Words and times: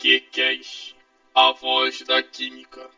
QCast, 0.00 0.96
a 1.34 1.50
voz 1.54 2.00
da 2.02 2.22
química. 2.22 2.88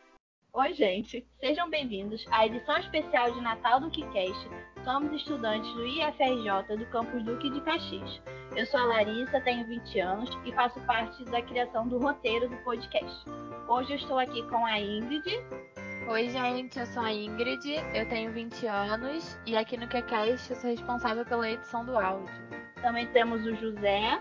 Oi, 0.52 0.74
gente, 0.74 1.26
sejam 1.40 1.70
bem-vindos 1.70 2.22
à 2.30 2.44
edição 2.44 2.76
especial 2.76 3.32
de 3.32 3.40
Natal 3.40 3.80
do 3.80 3.90
QCast. 3.90 4.50
Somos 4.84 5.10
estudantes 5.14 5.72
do 5.72 5.86
IFRJ 5.86 6.76
do 6.76 6.84
campus 6.90 7.24
Duque 7.24 7.48
de 7.48 7.62
Caxias. 7.62 8.20
Eu 8.54 8.66
sou 8.66 8.80
a 8.80 8.84
Larissa, 8.84 9.40
tenho 9.40 9.66
20 9.66 9.98
anos 9.98 10.28
e 10.44 10.52
faço 10.52 10.78
parte 10.80 11.24
da 11.24 11.40
criação 11.40 11.88
do 11.88 11.96
roteiro 11.96 12.50
do 12.50 12.56
podcast. 12.58 13.24
Hoje 13.66 13.92
eu 13.92 13.96
estou 13.96 14.18
aqui 14.18 14.42
com 14.50 14.66
a 14.66 14.78
Ingrid. 14.78 15.24
Oi, 16.06 16.28
gente, 16.28 16.78
eu 16.78 16.84
sou 16.84 17.02
a 17.02 17.10
Ingrid, 17.10 17.76
eu 17.94 18.06
tenho 18.10 18.30
20 18.30 18.66
anos 18.66 19.38
e 19.46 19.56
aqui 19.56 19.78
no 19.78 19.88
QCast 19.88 20.50
eu 20.50 20.56
sou 20.56 20.68
responsável 20.68 21.24
pela 21.24 21.50
edição 21.50 21.82
do 21.82 21.96
áudio. 21.96 22.34
Também 22.82 23.06
temos 23.06 23.46
o 23.46 23.54
José. 23.56 24.20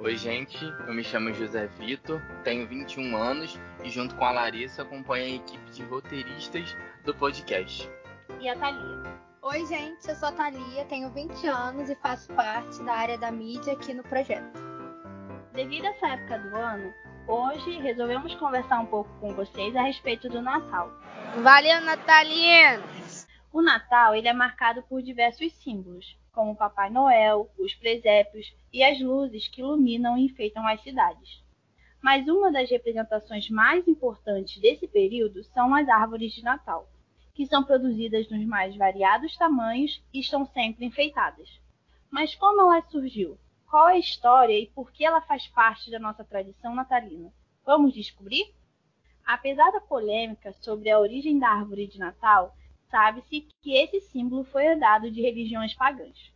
Oi, 0.00 0.16
gente, 0.16 0.64
eu 0.86 0.94
me 0.94 1.02
chamo 1.02 1.34
José 1.34 1.66
Vitor, 1.66 2.22
tenho 2.44 2.68
21 2.68 3.16
anos 3.16 3.58
e, 3.82 3.90
junto 3.90 4.14
com 4.14 4.24
a 4.24 4.30
Larissa, 4.30 4.82
acompanho 4.82 5.24
a 5.24 5.36
equipe 5.36 5.70
de 5.72 5.82
roteiristas 5.82 6.76
do 7.04 7.12
podcast. 7.12 7.90
E 8.40 8.48
a 8.48 8.56
Thalia. 8.56 9.02
Oi, 9.42 9.66
gente, 9.66 10.08
eu 10.08 10.14
sou 10.14 10.28
a 10.28 10.32
Thalia, 10.32 10.84
tenho 10.84 11.10
20 11.10 11.44
anos 11.48 11.90
e 11.90 11.96
faço 11.96 12.32
parte 12.34 12.80
da 12.84 12.92
área 12.92 13.18
da 13.18 13.32
mídia 13.32 13.72
aqui 13.72 13.92
no 13.92 14.04
projeto. 14.04 14.60
Devido 15.52 15.86
a 15.86 15.88
essa 15.88 16.10
época 16.10 16.38
do 16.38 16.54
ano, 16.54 16.94
hoje 17.26 17.80
resolvemos 17.80 18.32
conversar 18.36 18.78
um 18.78 18.86
pouco 18.86 19.10
com 19.18 19.34
vocês 19.34 19.74
a 19.74 19.82
respeito 19.82 20.28
do 20.28 20.40
Natal. 20.40 20.92
Valeu, 21.42 21.80
Natalinos! 21.80 23.26
O 23.52 23.60
Natal 23.60 24.14
ele 24.14 24.28
é 24.28 24.32
marcado 24.32 24.80
por 24.84 25.02
diversos 25.02 25.52
símbolos, 25.54 26.16
como 26.38 26.54
Papai 26.54 26.88
Noel, 26.88 27.50
os 27.58 27.74
presépios 27.74 28.54
e 28.72 28.80
as 28.84 29.00
luzes 29.00 29.48
que 29.48 29.60
iluminam 29.60 30.16
e 30.16 30.26
enfeitam 30.26 30.64
as 30.68 30.80
cidades. 30.84 31.42
Mas 32.00 32.28
uma 32.28 32.52
das 32.52 32.70
representações 32.70 33.50
mais 33.50 33.88
importantes 33.88 34.56
desse 34.62 34.86
período 34.86 35.42
são 35.42 35.74
as 35.74 35.88
árvores 35.88 36.32
de 36.32 36.44
Natal, 36.44 36.88
que 37.34 37.44
são 37.44 37.64
produzidas 37.64 38.30
nos 38.30 38.46
mais 38.46 38.76
variados 38.76 39.36
tamanhos 39.36 40.00
e 40.14 40.20
estão 40.20 40.46
sempre 40.46 40.86
enfeitadas. 40.86 41.60
Mas 42.08 42.36
como 42.36 42.60
ela 42.60 42.82
surgiu? 42.82 43.36
Qual 43.68 43.88
é 43.88 43.94
a 43.94 43.98
história 43.98 44.56
e 44.56 44.68
por 44.68 44.92
que 44.92 45.04
ela 45.04 45.20
faz 45.20 45.48
parte 45.48 45.90
da 45.90 45.98
nossa 45.98 46.22
tradição 46.22 46.72
natalina? 46.72 47.32
Vamos 47.66 47.92
descobrir? 47.92 48.54
Apesar 49.26 49.72
da 49.72 49.80
polêmica 49.80 50.52
sobre 50.60 50.88
a 50.88 51.00
origem 51.00 51.36
da 51.36 51.48
árvore 51.48 51.88
de 51.88 51.98
Natal, 51.98 52.54
sabe-se 52.90 53.46
que 53.62 53.74
esse 53.74 54.00
símbolo 54.00 54.44
foi 54.44 54.66
herdado 54.66 55.10
de 55.10 55.20
religiões 55.20 55.74
pagãs. 55.74 56.32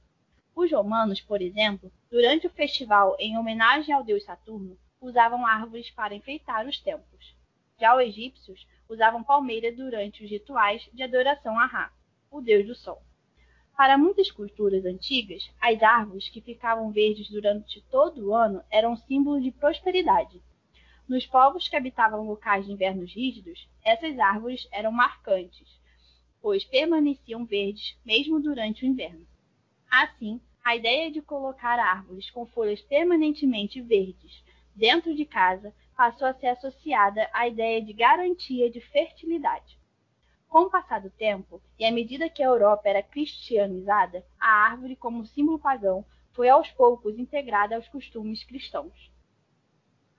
Os 0.55 0.71
romanos, 0.71 1.21
por 1.21 1.41
exemplo, 1.41 1.91
durante 2.11 2.47
o 2.47 2.51
festival 2.51 3.17
em 3.19 3.39
homenagem 3.39 3.95
ao 3.95 4.05
deus 4.05 4.25
Saturno, 4.25 4.77
usavam 5.01 5.47
árvores 5.47 5.91
para 5.91 6.15
enfeitar 6.15 6.67
os 6.67 6.79
templos. 6.79 7.35
Já 7.81 7.97
os 7.97 8.03
egípcios 8.03 8.67
usavam 8.89 9.25
palmeira 9.25 9.73
durante 9.73 10.23
os 10.23 10.31
rituais 10.31 10.89
de 10.93 11.03
adoração 11.03 11.59
a 11.59 11.67
Ra, 11.67 11.91
o 12.31 12.41
deus 12.41 12.67
do 12.67 12.75
sol. 12.75 13.03
Para 13.75 13.97
muitas 13.97 14.31
culturas 14.31 14.85
antigas, 14.85 15.51
as 15.61 15.83
árvores 15.83 16.29
que 16.29 16.43
ficavam 16.43 16.93
verdes 16.93 17.31
durante 17.31 17.81
todo 17.91 18.29
o 18.29 18.35
ano 18.35 18.63
eram 18.71 18.97
símbolo 18.97 19.41
de 19.41 19.51
prosperidade. 19.51 20.41
Nos 21.09 21.27
povos 21.27 21.67
que 21.67 21.75
habitavam 21.75 22.27
locais 22.27 22.67
de 22.67 22.73
invernos 22.73 23.13
rígidos, 23.13 23.67
essas 23.83 24.19
árvores 24.19 24.69
eram 24.71 24.93
marcantes, 24.93 25.81
pois 26.43 26.65
permaneciam 26.65 27.45
verdes 27.45 27.97
mesmo 28.05 28.41
durante 28.41 28.85
o 28.85 28.89
inverno. 28.89 29.25
Assim, 29.89 30.41
a 30.65 30.75
ideia 30.75 31.11
de 31.11 31.23
colocar 31.23 31.79
árvores 31.79 32.29
com 32.31 32.45
folhas 32.45 32.81
permanentemente 32.83 33.81
verdes 33.81 34.45
dentro 34.75 35.15
de 35.15 35.25
casa 35.25 35.73
passou 35.97 36.27
a 36.27 36.35
ser 36.35 36.49
associada 36.49 37.31
à 37.33 37.47
ideia 37.47 37.81
de 37.81 37.93
garantia 37.93 38.69
de 38.69 38.81
fertilidade. 38.81 39.79
Com 40.49 40.63
o 40.63 40.71
passar 40.71 41.01
do 41.01 41.11
tempo, 41.11 41.63
e 41.79 41.85
à 41.85 41.91
medida 41.91 42.29
que 42.29 42.43
a 42.43 42.47
Europa 42.47 42.89
era 42.89 43.03
cristianizada, 43.03 44.25
a 44.39 44.49
árvore, 44.49 44.97
como 44.97 45.25
símbolo 45.25 45.59
pagão, 45.59 46.05
foi 46.33 46.49
aos 46.49 46.71
poucos 46.71 47.19
integrada 47.19 47.77
aos 47.77 47.89
costumes 47.89 48.43
cristãos. 48.45 49.11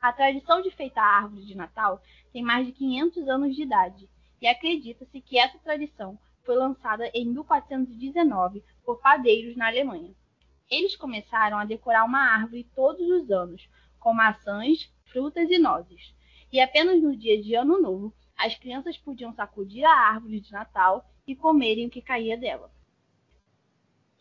A 0.02 0.12
tradição 0.12 0.62
de 0.62 0.72
feitar 0.72 1.04
a 1.04 1.18
árvore 1.24 1.46
de 1.46 1.56
Natal 1.56 2.02
tem 2.32 2.42
mais 2.42 2.66
de 2.66 2.74
500 2.74 3.28
anos 3.28 3.56
de 3.56 3.64
idade 3.64 4.10
e 4.44 4.48
acredita-se 4.48 5.22
que 5.22 5.40
essa 5.40 5.58
tradição 5.60 6.20
foi 6.44 6.58
lançada 6.58 7.10
em 7.14 7.26
1419 7.28 8.62
por 8.84 9.00
padeiros 9.00 9.56
na 9.56 9.68
Alemanha. 9.68 10.14
Eles 10.70 10.98
começaram 10.98 11.58
a 11.58 11.64
decorar 11.64 12.04
uma 12.04 12.20
árvore 12.20 12.70
todos 12.76 13.08
os 13.10 13.32
anos, 13.32 13.70
com 14.02 14.14
maçãs, 14.14 14.92
frutas 15.06 15.50
e 15.50 15.58
nozes. 15.58 16.14
E 16.52 16.60
apenas 16.60 17.02
no 17.02 17.16
dia 17.16 17.42
de 17.42 17.56
Ano 17.56 17.82
Novo, 17.82 18.14
as 18.38 18.54
crianças 18.56 18.98
podiam 18.98 19.34
sacudir 19.34 19.86
a 19.86 20.10
árvore 20.10 20.42
de 20.42 20.52
Natal 20.52 21.10
e 21.26 21.34
comerem 21.38 21.88
o 21.88 21.90
que 21.90 22.02
caía 22.02 22.38
dela. 22.38 22.70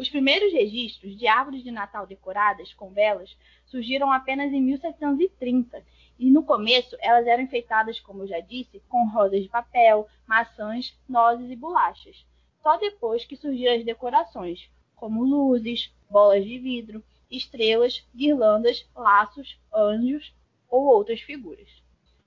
Os 0.03 0.09
primeiros 0.09 0.53
registros 0.53 1.17
de 1.17 1.29
árvores 1.29 1.63
de 1.63 1.71
Natal 1.71 2.09
decoradas 2.09 2.75
com 2.75 2.91
velas 2.91 3.39
surgiram 3.65 4.11
apenas 4.11 4.53
em 4.53 4.61
1730 4.61 5.81
e 6.19 6.29
no 6.29 6.43
começo 6.43 6.97
elas 6.99 7.25
eram 7.25 7.45
enfeitadas, 7.45 8.01
como 8.01 8.25
eu 8.25 8.27
já 8.27 8.41
disse, 8.41 8.83
com 8.89 9.09
rosas 9.09 9.45
de 9.45 9.49
papel, 9.49 10.09
maçãs, 10.27 10.93
nozes 11.09 11.49
e 11.49 11.55
bolachas. 11.55 12.27
Só 12.65 12.77
depois 12.79 13.25
que 13.25 13.37
surgiram 13.37 13.77
as 13.77 13.85
decorações, 13.85 14.69
como 14.97 15.23
luzes, 15.23 15.95
bolas 16.11 16.45
de 16.45 16.59
vidro, 16.59 17.05
estrelas, 17.31 18.05
guirlandas, 18.13 18.85
laços, 18.97 19.57
anjos 19.73 20.35
ou 20.69 20.85
outras 20.85 21.21
figuras. 21.21 21.82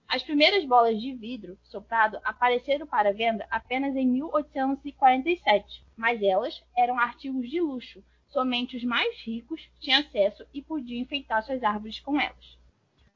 As 0.08 0.24
primeiras 0.24 0.64
bolas 0.66 1.02
de 1.02 1.14
vidro 1.14 1.58
soprado 1.64 2.20
apareceram 2.24 2.88
para 2.88 3.12
venda 3.12 3.46
apenas 3.50 3.96
em 3.96 4.08
1847, 4.08 5.84
mas 5.98 6.22
elas 6.22 6.64
eram 6.76 6.98
artigos 6.98 7.50
de 7.50 7.60
luxo. 7.60 8.04
Somente 8.28 8.78
os 8.78 8.84
mais 8.84 9.18
ricos 9.22 9.70
tinham 9.80 10.00
acesso 10.00 10.46
e 10.54 10.62
podiam 10.62 11.02
enfeitar 11.02 11.44
suas 11.44 11.64
árvores 11.64 12.00
com 12.00 12.20
elas. 12.20 12.58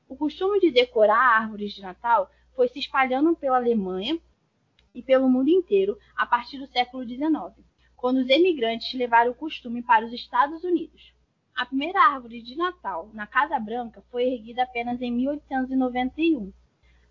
O 0.08 0.16
costume 0.16 0.60
de 0.60 0.72
decorar 0.72 1.42
árvores 1.42 1.74
de 1.74 1.82
Natal 1.82 2.30
foi 2.56 2.68
se 2.68 2.80
espalhando 2.80 3.36
pela 3.36 3.58
Alemanha 3.58 4.20
e 4.94 5.02
pelo 5.02 5.30
mundo 5.30 5.50
inteiro 5.50 5.98
a 6.18 6.26
partir 6.26 6.58
do 6.58 6.68
século 6.68 7.08
XIX, 7.08 7.66
quando 7.96 8.18
os 8.18 8.30
emigrantes 8.30 8.94
levaram 8.94 9.32
o 9.32 9.36
costume 9.36 9.82
para 9.82 10.06
os 10.06 10.12
Estados 10.12 10.64
Unidos. 10.64 11.14
A 11.56 11.66
primeira 11.66 12.02
árvore 12.02 12.42
de 12.42 12.56
Natal 12.56 13.10
na 13.14 13.28
Casa 13.28 13.60
Branca 13.60 14.02
foi 14.10 14.24
erguida 14.24 14.64
apenas 14.64 15.02
em 15.02 15.12
1891. 15.12 16.52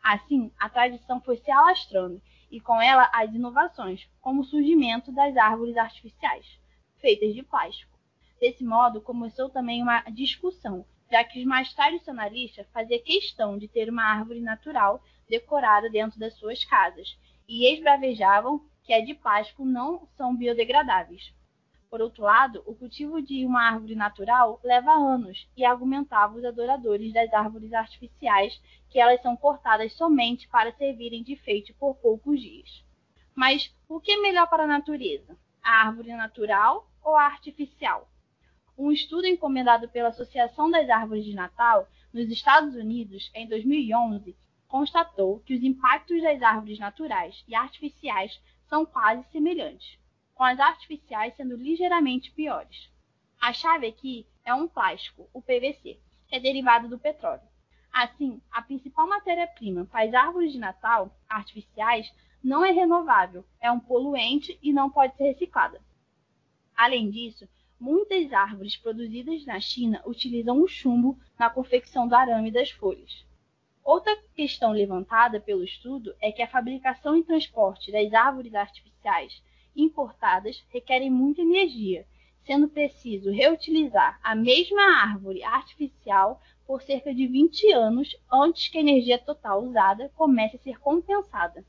Assim, 0.03 0.51
a 0.59 0.69
tradição 0.69 1.21
foi 1.21 1.37
se 1.37 1.51
alastrando 1.51 2.21
e 2.51 2.61
com 2.61 2.81
ela 2.81 3.11
as 3.13 3.35
inovações, 3.35 4.09
como 4.21 4.41
o 4.41 4.45
surgimento 4.45 5.13
das 5.13 5.37
árvores 5.37 5.77
artificiais, 5.77 6.47
feitas 6.99 7.35
de 7.35 7.43
plástico. 7.43 7.99
Desse 8.41 8.65
modo, 8.65 9.01
começou 9.01 9.51
também 9.51 9.83
uma 9.83 10.01
discussão 10.11 10.85
já 11.11 11.25
que 11.25 11.41
os 11.41 11.47
mais 11.47 11.73
tradicionalistas 11.73 12.67
faziam 12.73 13.03
questão 13.03 13.59
de 13.59 13.67
ter 13.67 13.89
uma 13.89 14.05
árvore 14.05 14.41
natural 14.41 15.03
decorada 15.29 15.89
dentro 15.91 16.19
das 16.19 16.35
suas 16.35 16.65
casas 16.65 17.19
e 17.49 17.73
esbravejavam 17.73 18.63
que 18.85 18.93
a 18.93 19.05
de 19.05 19.15
plástico 19.15 19.65
não 19.65 20.07
são 20.17 20.37
biodegradáveis. 20.37 21.33
Por 21.91 22.03
outro 22.03 22.23
lado, 22.23 22.63
o 22.67 22.75
cultivo 22.75 23.23
de 23.23 23.47
uma 23.47 23.63
árvore 23.63 23.95
natural 23.95 24.61
leva 24.63 24.93
anos 24.93 25.49
e 25.57 25.65
argumentavam 25.65 26.37
os 26.37 26.45
adoradores 26.45 27.15
das 27.15 27.33
árvores 27.33 27.73
artificiais 27.73 28.61
que 28.91 29.01
elas 29.01 29.23
são 29.23 29.35
cortadas 29.35 29.95
somente 29.95 30.47
para 30.49 30.73
servirem 30.73 31.23
de 31.23 31.33
enfeite 31.33 31.73
por 31.73 31.95
poucos 31.97 32.43
dias. 32.43 32.85
Mas 33.35 33.75
o 33.89 33.99
que 34.01 34.13
é 34.13 34.21
melhor 34.21 34.51
para 34.51 34.65
a 34.65 34.67
natureza? 34.67 35.35
A 35.63 35.87
árvore 35.87 36.13
natural 36.13 36.91
ou 37.03 37.17
a 37.17 37.25
artificial? 37.25 38.07
Um 38.77 38.93
estudo 38.93 39.27
encomendado 39.27 39.89
pela 39.89 40.09
Associação 40.09 40.71
das 40.71 40.91
Árvores 40.91 41.25
de 41.25 41.35
Natal 41.35 41.89
nos 42.13 42.29
Estados 42.29 42.75
Unidos 42.75 43.31
em 43.35 43.49
2011 43.49 44.37
constatou 44.67 45.41
que 45.41 45.55
os 45.55 45.63
impactos 45.63 46.23
das 46.23 46.43
árvores 46.43 46.79
naturais 46.79 47.43
e 47.49 47.55
artificiais 47.55 48.39
são 48.69 48.85
quase 48.85 49.27
semelhantes, 49.33 49.99
com 50.39 50.45
as 50.45 50.61
artificiais 50.61 51.35
sendo 51.37 51.57
ligeiramente 51.57 52.31
piores. 52.31 52.91
A 53.41 53.53
chave 53.53 53.89
aqui 53.89 54.27
é 54.45 54.55
um 54.55 54.67
plástico, 54.67 55.29
o 55.35 55.43
PVC, 55.43 56.01
que 56.29 56.37
é 56.37 56.41
derivado 56.41 56.89
do 56.89 56.99
petróleo. 56.99 57.43
Assim, 57.93 58.41
a 58.51 58.63
principal 58.63 59.07
matéria-prima 59.07 59.85
para 59.85 60.05
as 60.07 60.15
árvores 60.15 60.53
de 60.53 60.59
Natal 60.59 61.15
artificiais 61.29 62.11
não 62.43 62.65
é 62.65 62.71
renovável, 62.71 63.45
é 63.61 63.71
um 63.71 63.81
poluente 63.81 64.57
e 64.63 64.73
não 64.73 64.89
pode 64.89 65.17
ser 65.17 65.25
reciclada. 65.25 65.83
Além 66.75 67.11
disso, 67.11 67.49
Muitas 67.81 68.33
árvores 68.33 68.77
produzidas 68.77 69.47
na 69.47 69.61
China 69.61 70.03
utilizam 70.05 70.61
o 70.61 70.67
chumbo 70.67 71.17
na 71.39 71.49
confecção 71.49 72.09
do 72.09 72.15
arame 72.17 72.51
das 72.51 72.73
folhas. 72.73 73.25
Outra 73.85 74.17
questão 74.35 74.73
levantada 74.73 75.41
pelo 75.41 75.63
estudo 75.63 76.13
é 76.21 76.33
que 76.33 76.43
a 76.43 76.49
fabricação 76.49 77.17
e 77.17 77.23
transporte 77.23 77.93
das 77.93 78.13
árvores 78.13 78.53
artificiais 78.53 79.41
importadas 79.75 80.65
requerem 80.71 81.11
muita 81.11 81.43
energia, 81.43 82.07
sendo 82.45 82.69
preciso 82.69 83.31
reutilizar 83.31 84.19
a 84.23 84.35
mesma 84.35 85.03
árvore 85.03 85.43
artificial 85.43 86.41
por 86.67 86.83
cerca 86.83 87.15
de 87.15 87.27
20 87.27 87.73
anos 87.73 88.17
antes 88.33 88.69
que 88.69 88.79
a 88.79 88.81
energia 88.81 89.19
total 89.19 89.65
usada 89.65 90.11
comece 90.15 90.57
a 90.57 90.61
ser 90.61 90.79
compensada. 90.79 91.65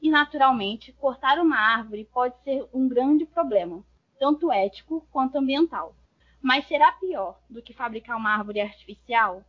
E, 0.00 0.10
naturalmente, 0.10 0.92
cortar 0.92 1.38
uma 1.38 1.58
árvore 1.58 2.04
pode 2.04 2.36
ser 2.42 2.64
um 2.72 2.88
grande 2.88 3.26
problema, 3.26 3.84
tanto 4.18 4.52
ético 4.52 5.06
quanto 5.10 5.38
ambiental. 5.38 5.94
Mas 6.40 6.66
será 6.68 6.92
pior 6.92 7.40
do 7.50 7.60
que 7.60 7.72
fabricar 7.72 8.16
uma 8.16 8.30
árvore 8.30 8.60
artificial? 8.60 9.44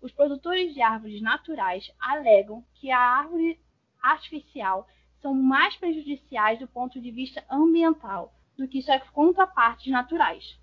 Os 0.00 0.12
produtores 0.12 0.74
de 0.74 0.82
árvores 0.82 1.22
naturais 1.22 1.90
alegam 1.98 2.64
que 2.74 2.90
a 2.90 2.98
árvore 2.98 3.58
artificial 4.02 4.86
são 5.20 5.34
mais 5.34 5.76
prejudiciais 5.76 6.58
do 6.58 6.68
ponto 6.68 7.00
de 7.00 7.10
vista 7.10 7.44
ambiental 7.50 8.34
do 8.56 8.68
que 8.68 8.82
suas 8.82 9.08
contrapartes 9.10 9.90
naturais 9.92 10.58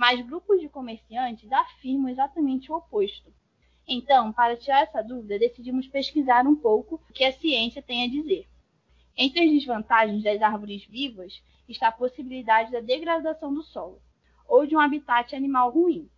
mas 0.00 0.18
grupos 0.22 0.58
de 0.62 0.66
comerciantes 0.66 1.52
afirmam 1.52 2.08
exatamente 2.08 2.72
o 2.72 2.74
oposto. 2.74 3.30
Então, 3.86 4.32
para 4.32 4.56
tirar 4.56 4.80
essa 4.80 5.02
dúvida, 5.02 5.38
decidimos 5.38 5.86
pesquisar 5.86 6.46
um 6.46 6.56
pouco 6.56 6.94
o 6.94 7.12
que 7.12 7.22
a 7.22 7.30
ciência 7.34 7.82
tem 7.82 8.04
a 8.04 8.08
dizer. 8.08 8.48
Entre 9.14 9.40
as 9.40 9.50
desvantagens 9.50 10.22
das 10.22 10.40
árvores 10.40 10.86
vivas 10.86 11.42
está 11.68 11.88
a 11.88 11.92
possibilidade 11.92 12.72
da 12.72 12.80
degradação 12.80 13.52
do 13.52 13.62
solo 13.62 14.00
ou 14.48 14.64
de 14.64 14.74
um 14.74 14.80
habitat 14.80 15.36
animal 15.36 15.70
ruim, 15.70 16.08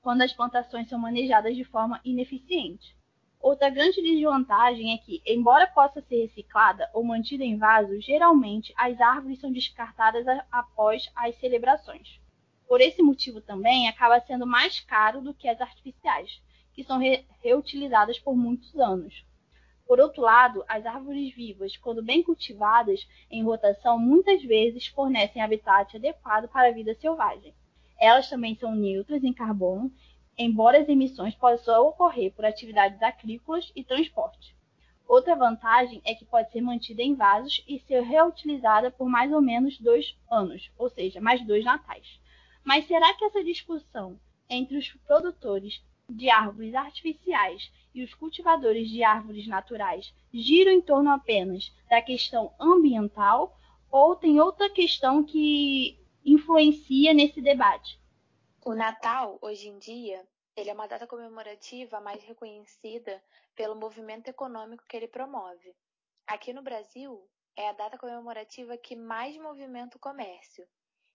quando 0.00 0.22
as 0.22 0.32
plantações 0.32 0.88
são 0.88 1.00
manejadas 1.00 1.56
de 1.56 1.64
forma 1.64 2.00
ineficiente. 2.04 2.96
Outra 3.40 3.70
grande 3.70 4.02
desvantagem 4.02 4.92
é 4.92 4.98
que, 4.98 5.22
embora 5.24 5.66
possa 5.68 6.02
ser 6.02 6.22
reciclada 6.22 6.90
ou 6.92 7.04
mantida 7.04 7.44
em 7.44 7.56
vasos, 7.56 8.04
geralmente 8.04 8.74
as 8.76 9.00
árvores 9.00 9.40
são 9.40 9.52
descartadas 9.52 10.26
após 10.50 11.08
as 11.14 11.38
celebrações. 11.38 12.20
Por 12.66 12.80
esse 12.80 13.00
motivo 13.00 13.40
também 13.40 13.88
acaba 13.88 14.20
sendo 14.20 14.46
mais 14.46 14.80
caro 14.80 15.22
do 15.22 15.32
que 15.32 15.48
as 15.48 15.60
artificiais, 15.60 16.42
que 16.74 16.84
são 16.84 16.98
re 16.98 17.24
reutilizadas 17.42 18.18
por 18.18 18.36
muitos 18.36 18.74
anos. 18.78 19.24
Por 19.86 20.00
outro 20.00 20.20
lado, 20.20 20.62
as 20.68 20.84
árvores 20.84 21.34
vivas, 21.34 21.76
quando 21.76 22.02
bem 22.02 22.22
cultivadas 22.22 23.08
em 23.30 23.42
rotação, 23.42 23.98
muitas 23.98 24.42
vezes 24.42 24.86
fornecem 24.88 25.40
habitat 25.40 25.96
adequado 25.96 26.46
para 26.48 26.68
a 26.68 26.72
vida 26.72 26.94
selvagem. 26.96 27.54
Elas 27.98 28.28
também 28.28 28.54
são 28.56 28.74
neutras 28.74 29.24
em 29.24 29.32
carbono, 29.32 29.90
embora 30.38 30.78
as 30.78 30.88
emissões 30.88 31.34
possam 31.34 31.88
ocorrer 31.88 32.32
por 32.32 32.44
atividades 32.44 33.02
agrícolas 33.02 33.72
e 33.74 33.82
transporte. 33.82 34.56
Outra 35.08 35.34
vantagem 35.34 36.00
é 36.04 36.14
que 36.14 36.24
pode 36.24 36.52
ser 36.52 36.60
mantida 36.60 37.02
em 37.02 37.14
vasos 37.14 37.64
e 37.66 37.80
ser 37.80 38.02
reutilizada 38.02 38.90
por 38.90 39.08
mais 39.08 39.32
ou 39.32 39.40
menos 39.40 39.78
dois 39.78 40.14
anos, 40.30 40.70
ou 40.78 40.88
seja, 40.88 41.20
mais 41.20 41.44
dois 41.44 41.64
natais. 41.64 42.20
Mas 42.62 42.86
será 42.86 43.12
que 43.14 43.24
essa 43.24 43.42
discussão 43.42 44.20
entre 44.48 44.76
os 44.76 44.92
produtores 45.06 45.82
de 46.08 46.30
árvores 46.30 46.74
artificiais 46.74 47.70
e 47.94 48.02
os 48.02 48.14
cultivadores 48.14 48.88
de 48.88 49.02
árvores 49.02 49.46
naturais 49.46 50.14
gira 50.32 50.72
em 50.72 50.80
torno 50.80 51.10
apenas 51.10 51.74
da 51.88 52.00
questão 52.00 52.52
ambiental 52.60 53.58
ou 53.90 54.14
tem 54.14 54.40
outra 54.40 54.70
questão 54.70 55.24
que 55.24 55.98
influencia 56.24 57.12
nesse 57.12 57.40
debate? 57.40 57.98
O 58.64 58.74
Natal, 58.74 59.38
hoje 59.40 59.68
em 59.68 59.78
dia, 59.78 60.28
ele 60.56 60.68
é 60.68 60.74
uma 60.74 60.88
data 60.88 61.06
comemorativa 61.06 62.00
mais 62.00 62.22
reconhecida 62.24 63.22
pelo 63.54 63.76
movimento 63.76 64.28
econômico 64.28 64.84
que 64.88 64.96
ele 64.96 65.06
promove. 65.06 65.74
Aqui 66.26 66.52
no 66.52 66.60
Brasil, 66.60 67.30
é 67.56 67.68
a 67.68 67.72
data 67.72 67.96
comemorativa 67.96 68.76
que 68.76 68.96
mais 68.96 69.36
movimenta 69.36 69.96
o 69.96 70.00
comércio. 70.00 70.68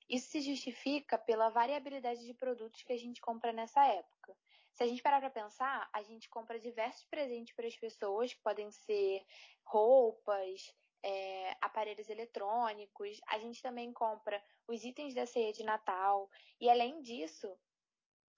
Isso 0.10 0.32
se 0.32 0.42
justifica 0.42 1.18
pela 1.18 1.50
variabilidade 1.50 2.26
de 2.26 2.34
produtos 2.34 2.82
que 2.82 2.94
a 2.94 2.98
gente 2.98 3.22
compra 3.22 3.52
nessa 3.52 3.86
época. 3.86 4.36
Se 4.74 4.84
a 4.84 4.88
gente 4.88 5.04
parar 5.04 5.20
para 5.20 5.30
pensar, 5.30 5.90
a 5.94 6.02
gente 6.02 6.30
compra 6.30 6.60
diversos 6.60 7.06
presentes 7.06 7.54
para 7.54 7.68
as 7.68 7.76
pessoas, 7.76 8.34
que 8.34 8.42
podem 8.42 8.72
ser 8.72 9.24
roupas, 9.64 10.74
é, 11.04 11.56
aparelhos 11.62 12.10
eletrônicos, 12.10 13.20
a 13.28 13.38
gente 13.38 13.62
também 13.62 13.92
compra 13.92 14.42
os 14.68 14.84
itens 14.84 15.14
da 15.14 15.26
ceia 15.26 15.52
de 15.52 15.64
Natal, 15.64 16.30
e 16.60 16.70
além 16.70 17.02
disso, 17.02 17.56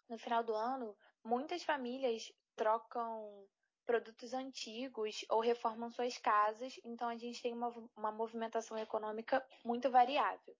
no 0.10 0.18
final 0.18 0.44
do 0.44 0.54
ano, 0.54 0.98
muitas 1.24 1.64
famílias 1.64 2.32
trocam 2.56 3.48
produtos 3.86 4.34
antigos 4.34 5.24
ou 5.30 5.40
reformam 5.40 5.92
suas 5.92 6.18
casas, 6.18 6.80
então 6.84 7.08
a 7.08 7.16
gente 7.16 7.42
tem 7.42 7.54
uma, 7.54 7.70
uma 7.96 8.12
movimentação 8.12 8.78
econômica 8.78 9.46
muito 9.64 9.90
variável. 9.92 10.58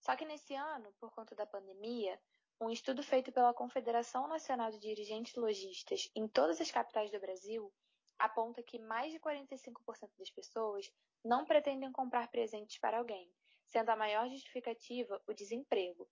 Só 0.00 0.16
que 0.16 0.24
nesse 0.24 0.54
ano, 0.54 0.92
por 0.98 1.12
conta 1.12 1.34
da 1.34 1.46
pandemia, 1.46 2.20
um 2.60 2.70
estudo 2.70 3.02
feito 3.02 3.30
pela 3.30 3.54
Confederação 3.54 4.26
Nacional 4.26 4.70
de 4.72 4.80
Dirigentes 4.80 5.34
Logistas 5.36 6.10
em 6.14 6.26
todas 6.26 6.60
as 6.60 6.70
capitais 6.70 7.10
do 7.10 7.20
Brasil 7.20 7.72
aponta 8.18 8.62
que 8.62 8.78
mais 8.78 9.12
de 9.12 9.20
45% 9.20 10.10
das 10.18 10.30
pessoas 10.30 10.92
não 11.24 11.44
pretendem 11.44 11.92
comprar 11.92 12.28
presentes 12.28 12.78
para 12.78 12.98
alguém, 12.98 13.30
sendo 13.66 13.90
a 13.90 13.96
maior 13.96 14.28
justificativa 14.28 15.22
o 15.26 15.32
desemprego. 15.32 16.08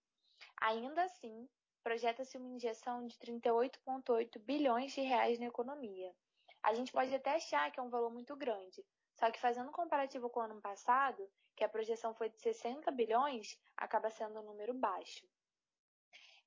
Ainda 0.61 1.03
assim, 1.03 1.49
projeta-se 1.83 2.37
uma 2.37 2.49
injeção 2.49 3.07
de 3.07 3.17
38,8 3.19 4.39
bilhões 4.41 4.93
de 4.93 5.01
reais 5.01 5.39
na 5.39 5.47
economia. 5.47 6.15
A 6.63 6.75
gente 6.75 6.93
pode 6.93 7.15
até 7.15 7.37
achar 7.37 7.71
que 7.71 7.79
é 7.79 7.83
um 7.83 7.91
valor 7.91 8.13
muito 8.13 8.37
grande, 8.37 8.85
só 9.15 9.31
que 9.31 9.41
fazendo 9.41 9.69
um 9.69 9.73
comparativo 9.73 10.29
com 10.29 10.41
o 10.41 10.43
ano 10.43 10.61
passado, 10.61 11.31
que 11.55 11.65
a 11.65 11.69
projeção 11.69 12.15
foi 12.15 12.29
de 12.29 12.39
60 12.41 12.91
bilhões, 12.91 13.59
acaba 13.77 14.11
sendo 14.11 14.41
um 14.41 14.45
número 14.45 14.75
baixo. 14.75 15.27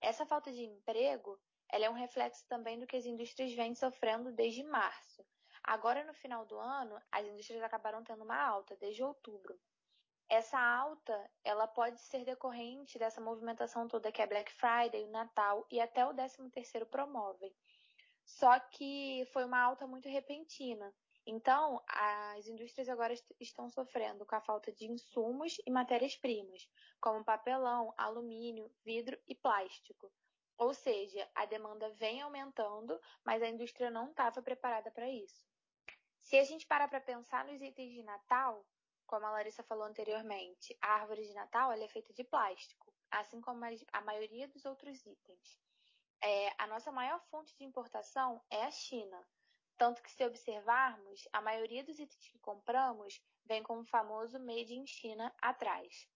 Essa 0.02 0.26
falta 0.26 0.52
de 0.52 0.64
emprego 0.64 1.40
ela 1.72 1.86
é 1.86 1.90
um 1.90 1.94
reflexo 1.94 2.46
também 2.48 2.80
do 2.80 2.88
que 2.88 2.96
as 2.96 3.06
indústrias 3.06 3.54
vêm 3.54 3.76
sofrendo 3.76 4.32
desde 4.32 4.64
março. 4.64 5.24
Agora, 5.70 6.04
no 6.04 6.16
final 6.16 6.48
do 6.48 6.58
ano, 6.58 7.00
as 7.12 7.28
indústrias 7.28 7.62
acabaram 7.62 8.04
tendo 8.04 8.24
uma 8.24 8.42
alta, 8.42 8.76
desde 8.78 9.04
outubro. 9.04 9.56
Essa 10.28 10.60
alta, 10.60 11.32
ela 11.44 11.68
pode 11.68 12.02
ser 12.02 12.26
decorrente 12.26 12.98
dessa 12.98 13.22
movimentação 13.22 13.88
toda 13.88 14.12
que 14.12 14.20
é 14.20 14.26
Black 14.26 14.52
Friday, 14.52 15.04
o 15.04 15.12
Natal 15.12 15.68
e 15.70 15.80
até 15.80 16.04
o 16.04 16.12
13º 16.12 16.88
promovem. 16.88 17.56
Só 18.26 18.60
que 18.60 19.28
foi 19.32 19.46
uma 19.46 19.62
alta 19.62 19.86
muito 19.86 20.10
repentina, 20.10 20.92
então, 21.24 21.84
as 21.88 22.48
indústrias 22.48 22.90
agora 22.90 23.14
estão 23.40 23.70
sofrendo 23.70 24.26
com 24.26 24.34
a 24.34 24.42
falta 24.42 24.72
de 24.72 24.88
insumos 24.88 25.58
e 25.68 25.70
matérias-primas, 25.70 26.68
como 27.00 27.24
papelão, 27.24 27.94
alumínio, 27.96 28.72
vidro 28.84 29.16
e 29.28 29.36
plástico. 29.36 30.12
Ou 30.58 30.74
seja, 30.74 31.30
a 31.36 31.46
demanda 31.46 31.92
vem 31.92 32.24
aumentando, 32.24 33.00
mas 33.24 33.44
a 33.44 33.48
indústria 33.48 33.92
não 33.92 34.10
estava 34.10 34.42
preparada 34.42 34.90
para 34.90 35.08
isso. 35.08 35.49
Se 36.30 36.38
a 36.38 36.44
gente 36.44 36.68
parar 36.68 36.88
para 36.88 37.02
pensar 37.02 37.44
nos 37.44 37.60
itens 37.60 37.92
de 37.92 38.04
Natal, 38.04 38.64
como 39.08 39.26
a 39.26 39.32
Larissa 39.32 39.64
falou 39.64 39.86
anteriormente, 39.86 40.78
a 40.80 40.94
árvore 40.94 41.24
de 41.24 41.34
Natal 41.34 41.72
é 41.72 41.88
feita 41.88 42.14
de 42.14 42.24
plástico, 42.24 42.94
assim 43.10 43.42
como 43.42 43.66
a 43.66 44.02
maioria 44.02 44.48
dos 44.48 44.64
outros 44.64 45.04
itens. 45.08 45.60
É, 46.22 46.54
a 46.60 46.68
nossa 46.68 46.92
maior 46.92 47.20
fonte 47.32 47.58
de 47.58 47.64
importação 47.64 48.40
é 48.52 48.64
a 48.64 48.70
China, 48.70 49.28
tanto 49.76 50.04
que, 50.04 50.12
se 50.12 50.24
observarmos, 50.24 51.28
a 51.34 51.42
maioria 51.42 51.84
dos 51.84 51.98
itens 51.98 52.30
que 52.30 52.38
compramos 52.38 53.20
vem 53.46 53.64
com 53.64 53.80
o 53.80 53.86
famoso 53.86 54.40
Made 54.40 54.76
in 54.76 54.86
China 54.86 55.34
atrás. 55.42 56.08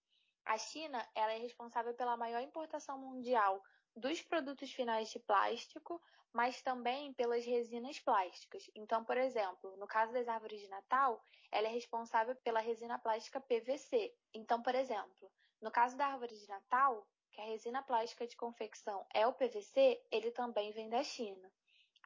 A 0.45 0.59
China 0.59 1.03
ela 1.15 1.33
é 1.33 1.39
responsável 1.39 1.95
pela 1.95 2.15
maior 2.15 2.43
importação 2.43 2.99
mundial 2.99 3.63
dos 3.95 4.21
produtos 4.21 4.71
finais 4.71 5.09
de 5.09 5.17
plástico, 5.17 5.99
mas 6.33 6.61
também 6.61 7.13
pelas 7.13 7.45
resinas 7.45 7.99
plásticas. 7.99 8.69
Então, 8.75 9.05
por 9.05 9.17
exemplo, 9.17 9.77
no 9.77 9.85
caso 9.85 10.11
das 10.11 10.27
árvores 10.27 10.59
de 10.59 10.67
Natal, 10.67 11.23
ela 11.51 11.67
é 11.67 11.71
responsável 11.71 12.35
pela 12.37 12.59
resina 12.59 12.97
plástica 12.97 13.39
PVC. 13.39 14.13
Então, 14.33 14.61
por 14.61 14.73
exemplo, 14.73 15.31
no 15.61 15.69
caso 15.69 15.95
da 15.95 16.07
árvore 16.07 16.35
de 16.35 16.47
Natal, 16.47 17.07
que 17.31 17.39
a 17.39 17.45
resina 17.45 17.83
plástica 17.83 18.25
de 18.25 18.35
confecção 18.35 19.05
é 19.13 19.25
o 19.27 19.33
PVC, 19.33 20.01
ele 20.11 20.31
também 20.31 20.71
vem 20.71 20.89
da 20.89 21.03
China. 21.03 21.51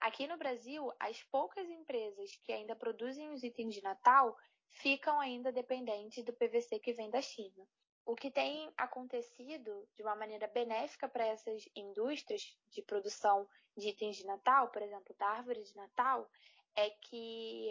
Aqui 0.01 0.27
no 0.27 0.37
Brasil, 0.37 0.91
as 0.99 1.23
poucas 1.23 1.67
empresas 1.69 2.35
que 2.43 2.51
ainda 2.51 2.75
produzem 2.75 3.31
os 3.31 3.43
itens 3.43 3.73
de 3.73 3.81
Natal 3.81 4.37
ficam 4.69 5.19
ainda 5.19 5.51
dependentes 5.51 6.23
do 6.23 6.33
PVC 6.33 6.79
que 6.79 6.93
vem 6.93 7.09
da 7.09 7.21
China. 7.21 7.67
O 8.07 8.15
que 8.15 8.31
tem 8.31 8.71
acontecido 8.77 9.85
de 9.93 10.01
uma 10.01 10.15
maneira 10.15 10.47
benéfica 10.47 11.09
para 11.09 11.25
essas 11.25 11.67
indústrias 11.75 12.57
de 12.69 12.81
produção 12.81 13.45
de 13.75 13.89
itens 13.89 14.15
de 14.15 14.25
Natal, 14.25 14.69
por 14.69 14.81
exemplo, 14.81 15.13
da 15.19 15.27
árvore 15.27 15.61
de 15.61 15.75
Natal, 15.75 16.25
é 16.73 16.89
que 16.89 17.69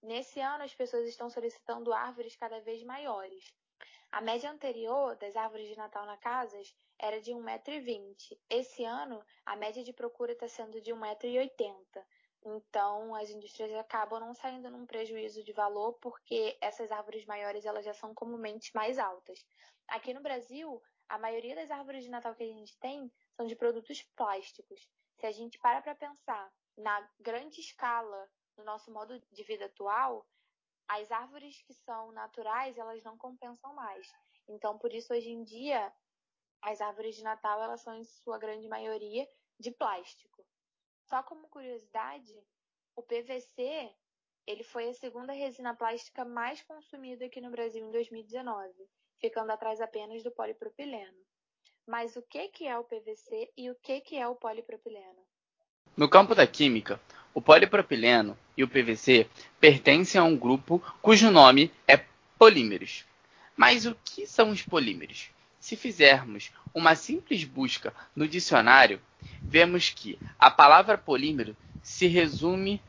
nesse 0.00 0.38
ano 0.38 0.62
as 0.62 0.72
pessoas 0.72 1.08
estão 1.08 1.28
solicitando 1.28 1.92
árvores 1.92 2.36
cada 2.36 2.60
vez 2.60 2.84
maiores. 2.84 3.52
A 4.12 4.20
média 4.20 4.52
anterior 4.52 5.16
das 5.16 5.34
árvores 5.34 5.66
de 5.66 5.76
Natal 5.76 6.06
na 6.06 6.16
casas 6.16 6.72
era 6.96 7.20
de 7.20 7.32
1,20m. 7.32 8.38
Esse 8.48 8.84
ano, 8.84 9.20
a 9.44 9.56
média 9.56 9.82
de 9.82 9.92
procura 9.92 10.30
está 10.30 10.46
sendo 10.46 10.80
de 10.80 10.92
1,80m. 10.92 12.04
Então, 12.44 13.14
as 13.14 13.30
indústrias 13.30 13.72
acabam 13.74 14.18
não 14.18 14.34
saindo 14.34 14.70
num 14.70 14.84
prejuízo 14.84 15.44
de 15.44 15.52
valor 15.52 15.94
porque 15.94 16.58
essas 16.60 16.90
árvores 16.90 17.24
maiores 17.24 17.64
elas 17.64 17.84
já 17.84 17.94
são 17.94 18.12
comumente 18.14 18.74
mais 18.74 18.98
altas. 18.98 19.46
Aqui 19.86 20.12
no 20.12 20.22
Brasil, 20.22 20.82
a 21.08 21.18
maioria 21.18 21.54
das 21.54 21.70
árvores 21.70 22.04
de 22.04 22.10
Natal 22.10 22.34
que 22.34 22.42
a 22.42 22.46
gente 22.46 22.76
tem 22.78 23.10
são 23.36 23.46
de 23.46 23.54
produtos 23.54 24.02
plásticos. 24.16 24.88
Se 25.18 25.26
a 25.26 25.30
gente 25.30 25.58
para 25.58 25.80
para 25.82 25.94
pensar 25.94 26.52
na 26.76 27.08
grande 27.20 27.60
escala 27.60 28.28
no 28.56 28.64
nosso 28.64 28.92
modo 28.92 29.20
de 29.30 29.44
vida 29.44 29.66
atual, 29.66 30.26
as 30.88 31.10
árvores 31.10 31.62
que 31.62 31.72
são 31.74 32.12
naturais, 32.12 32.76
elas 32.76 33.02
não 33.02 33.16
compensam 33.16 33.72
mais. 33.74 34.06
Então, 34.48 34.78
por 34.78 34.92
isso, 34.92 35.12
hoje 35.12 35.30
em 35.30 35.42
dia, 35.44 35.92
as 36.60 36.80
árvores 36.80 37.16
de 37.16 37.22
Natal, 37.22 37.62
elas 37.62 37.80
são, 37.80 37.94
em 37.94 38.04
sua 38.04 38.38
grande 38.38 38.68
maioria, 38.68 39.28
de 39.58 39.70
plástico. 39.70 40.31
Só 41.12 41.22
como 41.22 41.46
curiosidade, 41.48 42.34
o 42.96 43.02
PVC, 43.02 43.90
ele 44.46 44.64
foi 44.64 44.88
a 44.88 44.94
segunda 44.94 45.34
resina 45.34 45.74
plástica 45.74 46.24
mais 46.24 46.62
consumida 46.62 47.26
aqui 47.26 47.38
no 47.38 47.50
Brasil 47.50 47.86
em 47.86 47.90
2019, 47.90 48.72
ficando 49.20 49.50
atrás 49.50 49.78
apenas 49.82 50.22
do 50.22 50.30
polipropileno. 50.30 51.18
Mas 51.86 52.16
o 52.16 52.22
que, 52.22 52.48
que 52.48 52.66
é 52.66 52.78
o 52.78 52.84
PVC 52.84 53.50
e 53.54 53.70
o 53.70 53.74
que, 53.74 54.00
que 54.00 54.16
é 54.16 54.26
o 54.26 54.34
polipropileno? 54.34 55.20
No 55.94 56.08
campo 56.08 56.34
da 56.34 56.46
química, 56.46 56.98
o 57.34 57.42
polipropileno 57.42 58.34
e 58.56 58.64
o 58.64 58.68
PVC 58.68 59.28
pertencem 59.60 60.18
a 60.18 60.24
um 60.24 60.34
grupo 60.34 60.82
cujo 61.02 61.30
nome 61.30 61.70
é 61.86 62.02
polímeros. 62.38 63.04
Mas 63.54 63.84
o 63.84 63.94
que 63.96 64.26
são 64.26 64.48
os 64.48 64.62
polímeros? 64.62 65.28
Se 65.60 65.76
fizermos 65.76 66.50
uma 66.72 66.94
simples 66.94 67.44
busca 67.44 67.94
no 68.16 68.26
dicionário, 68.26 68.98
vemos 69.40 69.90
que 69.90 70.18
a 70.38 70.50
palavra 70.50 70.96
polímero 70.96 71.56
se 71.82 72.06
resume 72.06 72.80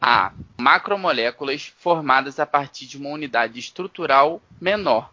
a 0.00 0.32
macromoléculas 0.58 1.72
formadas 1.78 2.40
a 2.40 2.46
partir 2.46 2.86
de 2.86 2.96
uma 2.96 3.10
unidade 3.10 3.58
estrutural 3.58 4.40
menor, 4.60 5.12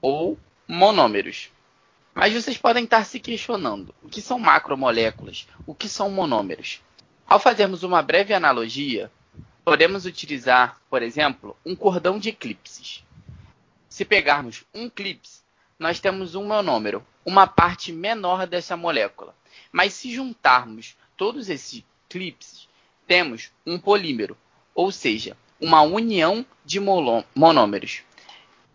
ou 0.00 0.38
monômeros. 0.66 1.50
Mas 2.14 2.34
vocês 2.34 2.58
podem 2.58 2.84
estar 2.84 3.04
se 3.04 3.20
questionando: 3.20 3.94
o 4.02 4.08
que 4.08 4.20
são 4.20 4.38
macromoléculas? 4.38 5.46
O 5.66 5.74
que 5.74 5.88
são 5.88 6.10
monômeros? 6.10 6.82
Ao 7.26 7.38
fazermos 7.38 7.82
uma 7.82 8.02
breve 8.02 8.34
analogia, 8.34 9.10
podemos 9.64 10.04
utilizar, 10.06 10.80
por 10.88 11.02
exemplo, 11.02 11.56
um 11.64 11.76
cordão 11.76 12.18
de 12.18 12.30
eclipses. 12.30 13.04
Se 13.88 14.04
pegarmos 14.04 14.64
um 14.74 14.88
clipse, 14.88 15.42
nós 15.78 16.00
temos 16.00 16.34
um 16.34 16.44
monômero, 16.44 17.06
uma 17.24 17.46
parte 17.46 17.92
menor 17.92 18.46
dessa 18.46 18.76
molécula. 18.76 19.34
Mas 19.72 19.94
se 19.94 20.12
juntarmos 20.12 20.96
todos 21.16 21.48
esses 21.48 21.84
clipses, 22.08 22.68
temos 23.06 23.50
um 23.66 23.78
polímero, 23.78 24.36
ou 24.74 24.90
seja, 24.92 25.36
uma 25.60 25.82
união 25.82 26.44
de 26.64 26.78
monômeros. 26.80 28.02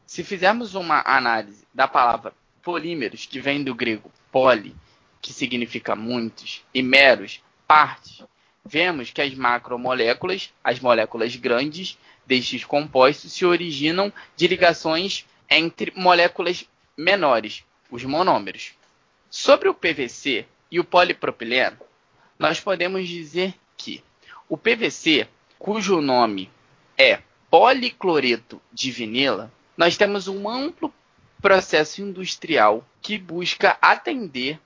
Se 0.06 0.24
fizermos 0.24 0.76
uma 0.76 1.02
análise 1.06 1.66
da 1.74 1.88
palavra 1.88 2.34
polímeros, 2.62 3.26
que 3.26 3.40
vem 3.40 3.64
do 3.64 3.76
grego 3.76 4.12
poli, 4.32 4.76
que 5.22 5.34
significa 5.34 5.96
muitos, 5.96 6.64
e 6.74 6.82
meros, 6.82 7.42
partes, 7.68 8.24
vemos 8.66 9.12
que 9.12 9.22
as 9.22 9.34
macromoléculas, 9.34 10.54
as 10.64 10.80
moléculas 10.80 11.36
grandes 11.36 11.98
destes 12.26 12.64
compostos, 12.64 13.34
se 13.34 13.46
originam 13.46 14.12
de 14.36 14.48
ligações 14.48 15.26
entre 15.50 15.94
moléculas 15.96 16.66
menores, 16.98 17.64
os 17.92 18.04
monômeros. 18.04 18.74
Sobre 19.30 19.68
o 19.68 19.74
PVC 19.74 20.46
e 20.74 20.80
o 20.80 20.84
polipropileno, 20.84 21.78
nós 22.40 22.60
podemos 22.60 23.08
dizer 23.08 23.54
que 23.78 24.04
o 24.50 24.58
PVC, 24.58 25.28
cujo 25.60 26.02
nome 26.02 26.50
é 26.98 27.22
policloreto 27.48 28.60
de 28.72 28.90
vinila, 28.90 29.54
nós 29.78 29.96
temos 29.96 30.28
um 30.28 30.50
amplo 30.50 30.92
processo 31.40 32.02
industrial 32.02 32.84
que 33.04 33.20
busca 33.20 33.78
atender 33.80 34.60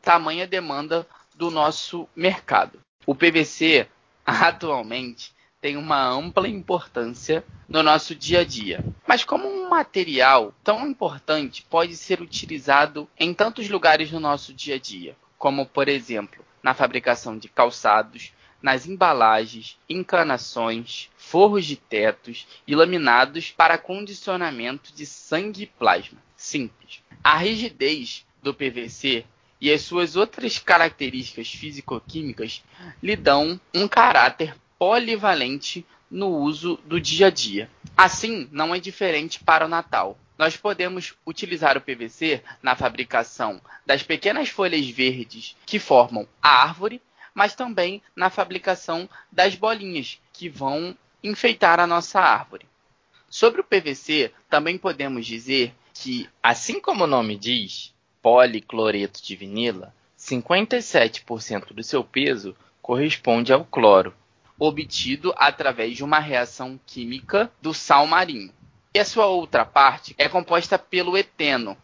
tamanha 0.00 0.46
demanda 0.46 1.06
do 1.34 1.50
nosso 1.50 2.08
mercado. 2.16 2.80
O 3.04 3.14
PVC 3.14 3.86
atualmente 4.24 5.34
tem 5.60 5.76
uma 5.76 6.08
ampla 6.08 6.48
importância 6.48 7.44
no 7.68 7.82
nosso 7.82 8.14
dia 8.14 8.40
a 8.40 8.44
dia. 8.44 8.82
Mas 9.06 9.24
como 9.24 9.46
um 9.46 9.68
material 9.68 10.54
tão 10.64 10.88
importante 10.88 11.66
pode 11.68 11.98
ser 11.98 12.22
utilizado 12.22 13.06
em 13.18 13.34
tantos 13.34 13.68
lugares 13.68 14.10
no 14.10 14.18
nosso 14.18 14.54
dia 14.54 14.76
a 14.76 14.78
dia, 14.78 15.14
como 15.40 15.64
por 15.64 15.88
exemplo, 15.88 16.44
na 16.62 16.74
fabricação 16.74 17.38
de 17.38 17.48
calçados, 17.48 18.30
nas 18.60 18.86
embalagens, 18.86 19.78
encanações, 19.88 21.08
forros 21.16 21.64
de 21.64 21.76
tetos 21.76 22.46
e 22.66 22.76
laminados 22.76 23.50
para 23.50 23.78
condicionamento 23.78 24.92
de 24.94 25.06
sangue 25.06 25.62
e 25.62 25.66
plasma. 25.66 26.18
Simples. 26.36 27.02
A 27.24 27.38
rigidez 27.38 28.26
do 28.42 28.52
PVC 28.52 29.24
e 29.58 29.72
as 29.72 29.80
suas 29.80 30.14
outras 30.14 30.58
características 30.58 31.50
físico-químicas 31.50 32.62
lhe 33.02 33.16
dão 33.16 33.58
um 33.74 33.88
caráter 33.88 34.54
polivalente 34.78 35.86
no 36.10 36.28
uso 36.28 36.78
do 36.84 37.00
dia 37.00 37.28
a 37.28 37.30
dia. 37.30 37.70
Assim, 37.96 38.46
não 38.52 38.74
é 38.74 38.78
diferente 38.78 39.42
para 39.42 39.64
o 39.64 39.68
Natal. 39.70 40.18
Nós 40.40 40.56
podemos 40.56 41.12
utilizar 41.26 41.76
o 41.76 41.82
PVC 41.82 42.42
na 42.62 42.74
fabricação 42.74 43.60
das 43.84 44.02
pequenas 44.02 44.48
folhas 44.48 44.88
verdes 44.88 45.54
que 45.66 45.78
formam 45.78 46.26
a 46.42 46.62
árvore, 46.62 47.02
mas 47.34 47.54
também 47.54 48.00
na 48.16 48.30
fabricação 48.30 49.06
das 49.30 49.54
bolinhas 49.54 50.18
que 50.32 50.48
vão 50.48 50.96
enfeitar 51.22 51.78
a 51.78 51.86
nossa 51.86 52.18
árvore. 52.20 52.66
Sobre 53.28 53.60
o 53.60 53.64
PVC, 53.64 54.32
também 54.48 54.78
podemos 54.78 55.26
dizer 55.26 55.74
que, 55.92 56.26
assim 56.42 56.80
como 56.80 57.04
o 57.04 57.06
nome 57.06 57.36
diz, 57.36 57.92
policloreto 58.22 59.22
de 59.22 59.36
vinila, 59.36 59.94
57% 60.18 61.74
do 61.74 61.82
seu 61.82 62.02
peso 62.02 62.56
corresponde 62.80 63.52
ao 63.52 63.66
cloro, 63.66 64.14
obtido 64.58 65.34
através 65.36 65.98
de 65.98 66.02
uma 66.02 66.18
reação 66.18 66.80
química 66.86 67.52
do 67.60 67.74
sal 67.74 68.06
marinho. 68.06 68.58
E 68.92 68.98
a 68.98 69.04
sua 69.04 69.26
outra 69.26 69.64
parte 69.64 70.14
é 70.18 70.28
composta 70.28 70.76
pelo 70.76 71.16
eteno, 71.16 71.76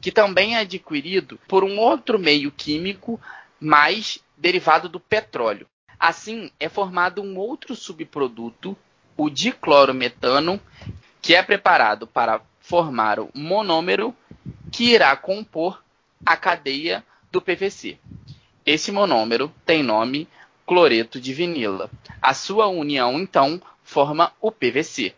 que 0.00 0.10
também 0.10 0.56
é 0.56 0.60
adquirido 0.60 1.38
por 1.46 1.62
um 1.62 1.78
outro 1.78 2.18
meio 2.18 2.50
químico 2.50 3.20
mais 3.60 4.18
derivado 4.36 4.88
do 4.88 4.98
petróleo. 4.98 5.66
Assim, 5.98 6.50
é 6.58 6.68
formado 6.68 7.22
um 7.22 7.36
outro 7.36 7.76
subproduto, 7.76 8.76
o 9.16 9.28
diclorometano, 9.28 10.58
que 11.20 11.34
é 11.34 11.42
preparado 11.42 12.06
para 12.06 12.40
formar 12.60 13.20
o 13.20 13.30
monômero 13.34 14.16
que 14.72 14.92
irá 14.92 15.14
compor 15.16 15.82
a 16.24 16.36
cadeia 16.36 17.04
do 17.30 17.42
PVC. 17.42 17.98
Esse 18.64 18.90
monômero 18.90 19.52
tem 19.66 19.82
nome 19.82 20.26
cloreto 20.66 21.20
de 21.20 21.34
vinila. 21.34 21.90
A 22.22 22.32
sua 22.32 22.68
união, 22.68 23.20
então, 23.20 23.60
forma 23.82 24.32
o 24.40 24.50
PVC. 24.50 25.14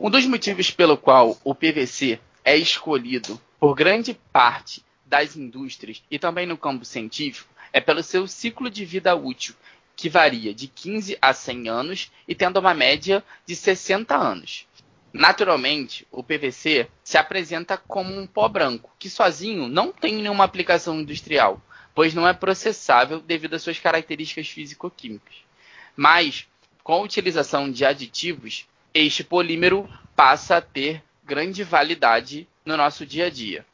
Um 0.00 0.08
dos 0.08 0.24
motivos 0.26 0.70
pelo 0.70 0.96
qual 0.96 1.36
o 1.42 1.52
PVC 1.52 2.20
é 2.44 2.56
escolhido 2.56 3.40
por 3.58 3.74
grande 3.74 4.14
parte 4.32 4.84
das 5.04 5.34
indústrias 5.34 6.00
e 6.08 6.20
também 6.20 6.46
no 6.46 6.56
campo 6.56 6.84
científico 6.84 7.52
é 7.72 7.80
pelo 7.80 8.00
seu 8.04 8.28
ciclo 8.28 8.70
de 8.70 8.84
vida 8.84 9.16
útil, 9.16 9.56
que 9.96 10.08
varia 10.08 10.54
de 10.54 10.68
15 10.68 11.18
a 11.20 11.34
100 11.34 11.68
anos 11.68 12.12
e 12.28 12.34
tendo 12.34 12.60
uma 12.60 12.74
média 12.74 13.24
de 13.44 13.56
60 13.56 14.14
anos. 14.16 14.68
Naturalmente, 15.12 16.06
o 16.12 16.22
PVC 16.22 16.88
se 17.02 17.18
apresenta 17.18 17.76
como 17.76 18.16
um 18.16 18.24
pó 18.24 18.48
branco, 18.48 18.94
que 19.00 19.10
sozinho 19.10 19.66
não 19.66 19.90
tem 19.90 20.14
nenhuma 20.14 20.44
aplicação 20.44 21.00
industrial, 21.00 21.60
pois 21.92 22.14
não 22.14 22.28
é 22.28 22.32
processável 22.32 23.18
devido 23.18 23.54
às 23.54 23.62
suas 23.62 23.80
características 23.80 24.46
físico-químicas. 24.46 25.38
Mas, 25.96 26.46
com 26.84 26.92
a 26.92 27.00
utilização 27.00 27.68
de 27.68 27.84
aditivos, 27.84 28.68
este 29.06 29.22
polímero 29.22 29.88
passa 30.16 30.56
a 30.56 30.60
ter 30.60 31.02
grande 31.24 31.62
validade 31.62 32.48
no 32.64 32.76
nosso 32.76 33.04
dia 33.06 33.26
a 33.26 33.30
dia. 33.30 33.64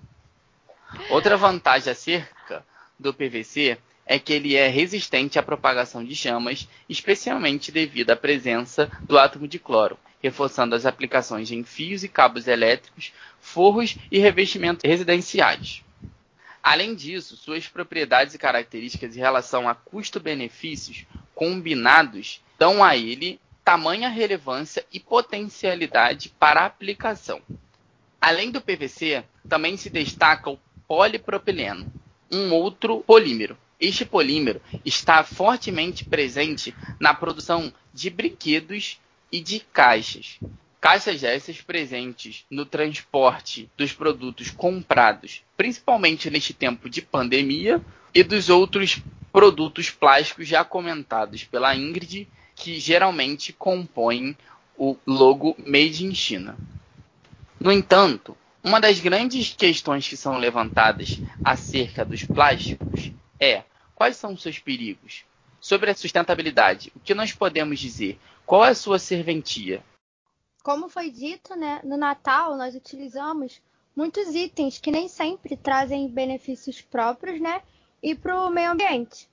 Outra 1.11 1.37
vantagem 1.37 1.90
acerca 1.90 2.64
do 2.99 3.12
PVC 3.12 3.78
é 4.07 4.19
que 4.19 4.33
ele 4.33 4.54
é 4.54 4.69
resistente 4.69 5.38
à 5.38 5.43
propagação 5.43 6.04
de 6.04 6.14
chamas, 6.14 6.69
especialmente 6.88 7.73
devido 7.73 8.11
à 8.11 8.16
presença 8.16 8.90
do 9.02 9.19
átomo 9.19 9.49
de 9.49 9.59
cloro, 9.59 9.99
reforçando 10.23 10.75
as 10.75 10.85
aplicações 10.85 11.50
em 11.50 11.64
fios 11.64 12.04
e 12.04 12.09
cabos 12.09 12.47
elétricos, 12.47 13.12
forros 13.40 13.97
e 14.11 14.19
revestimentos 14.19 14.88
residenciais. 14.88 15.83
Além 16.62 16.95
disso, 16.95 17.37
suas 17.37 17.69
propriedades 17.69 18.35
e 18.35 18.38
características 18.38 19.16
em 19.16 19.21
relação 19.21 19.69
a 19.69 19.75
custo-benefícios 19.75 21.04
combinados 21.35 22.43
dão 22.59 22.83
a 22.83 22.97
ele 22.97 23.38
tamanha 23.64 24.09
relevância 24.09 24.85
e 24.92 25.00
potencialidade 25.00 26.35
para 26.38 26.61
a 26.61 26.66
aplicação. 26.66 27.40
Além 28.21 28.50
do 28.50 28.61
PVC, 28.61 29.25
também 29.49 29.76
se 29.76 29.88
destaca 29.88 30.50
o 30.50 30.59
polipropileno, 30.87 31.90
um 32.30 32.52
outro 32.52 33.00
polímero, 33.00 33.56
este 33.80 34.04
polímero 34.04 34.62
está 34.85 35.23
fortemente 35.23 36.04
presente 36.04 36.75
na 36.99 37.12
produção 37.12 37.73
de 37.92 38.09
brinquedos 38.09 39.00
e 39.30 39.40
de 39.40 39.61
caixas. 39.61 40.38
Caixas 40.80 41.25
essas 41.25 41.61
presentes 41.61 42.44
no 42.50 42.64
transporte 42.64 43.68
dos 43.76 43.92
produtos 43.92 44.50
comprados, 44.50 45.42
principalmente 45.56 46.30
neste 46.30 46.54
tempo 46.54 46.88
de 46.88 47.02
pandemia, 47.02 47.80
e 48.14 48.23
dos 48.23 48.49
outros 48.49 49.02
produtos 49.33 49.90
plásticos 49.90 50.47
já 50.47 50.64
comentados 50.64 51.42
pela 51.44 51.75
Ingrid, 51.75 52.28
que 52.55 52.79
geralmente 52.79 53.53
compõem 53.53 54.37
o 54.77 54.97
logo 55.07 55.57
Made 55.59 56.05
in 56.05 56.15
China. 56.15 56.57
No 57.61 57.71
entanto, 57.71 58.37
uma 58.63 58.81
das 58.81 58.99
grandes 59.01 59.55
questões 59.55 60.09
que 60.09 60.17
são 60.17 60.39
levantadas 60.39 61.21
acerca 61.45 62.05
dos 62.05 62.25
plásticos 62.25 63.13
é 63.39 63.63
quais 63.95 64.17
são 64.17 64.33
os 64.33 64.43
seus 64.43 64.59
perigos? 64.59 65.25
Sobre 65.61 65.91
a 65.91 65.95
sustentabilidade, 65.95 66.93
o 66.95 67.01
que 67.01 67.15
nós 67.15 67.33
podemos 67.33 67.79
dizer? 67.79 68.19
Qual 68.45 68.65
é 68.65 68.71
a 68.71 68.75
sua 68.75 68.99
serventia? 68.99 69.83
Como 70.63 70.89
foi 70.89 71.11
dito, 71.11 71.55
né, 71.57 71.81
no 71.85 71.97
Natal 71.97 72.57
nós 72.57 72.75
utilizamos 72.75 73.61
muitos 73.95 74.35
itens 74.35 74.79
que 74.79 74.91
nem 74.91 75.09
sempre 75.09 75.57
trazem 75.57 76.09
benefícios 76.09 76.81
próprios, 76.81 77.41
né, 77.41 77.63
e 78.03 78.15
para 78.15 78.47
o 78.47 78.51
meio 78.51 78.73
ambiente. 78.73 79.29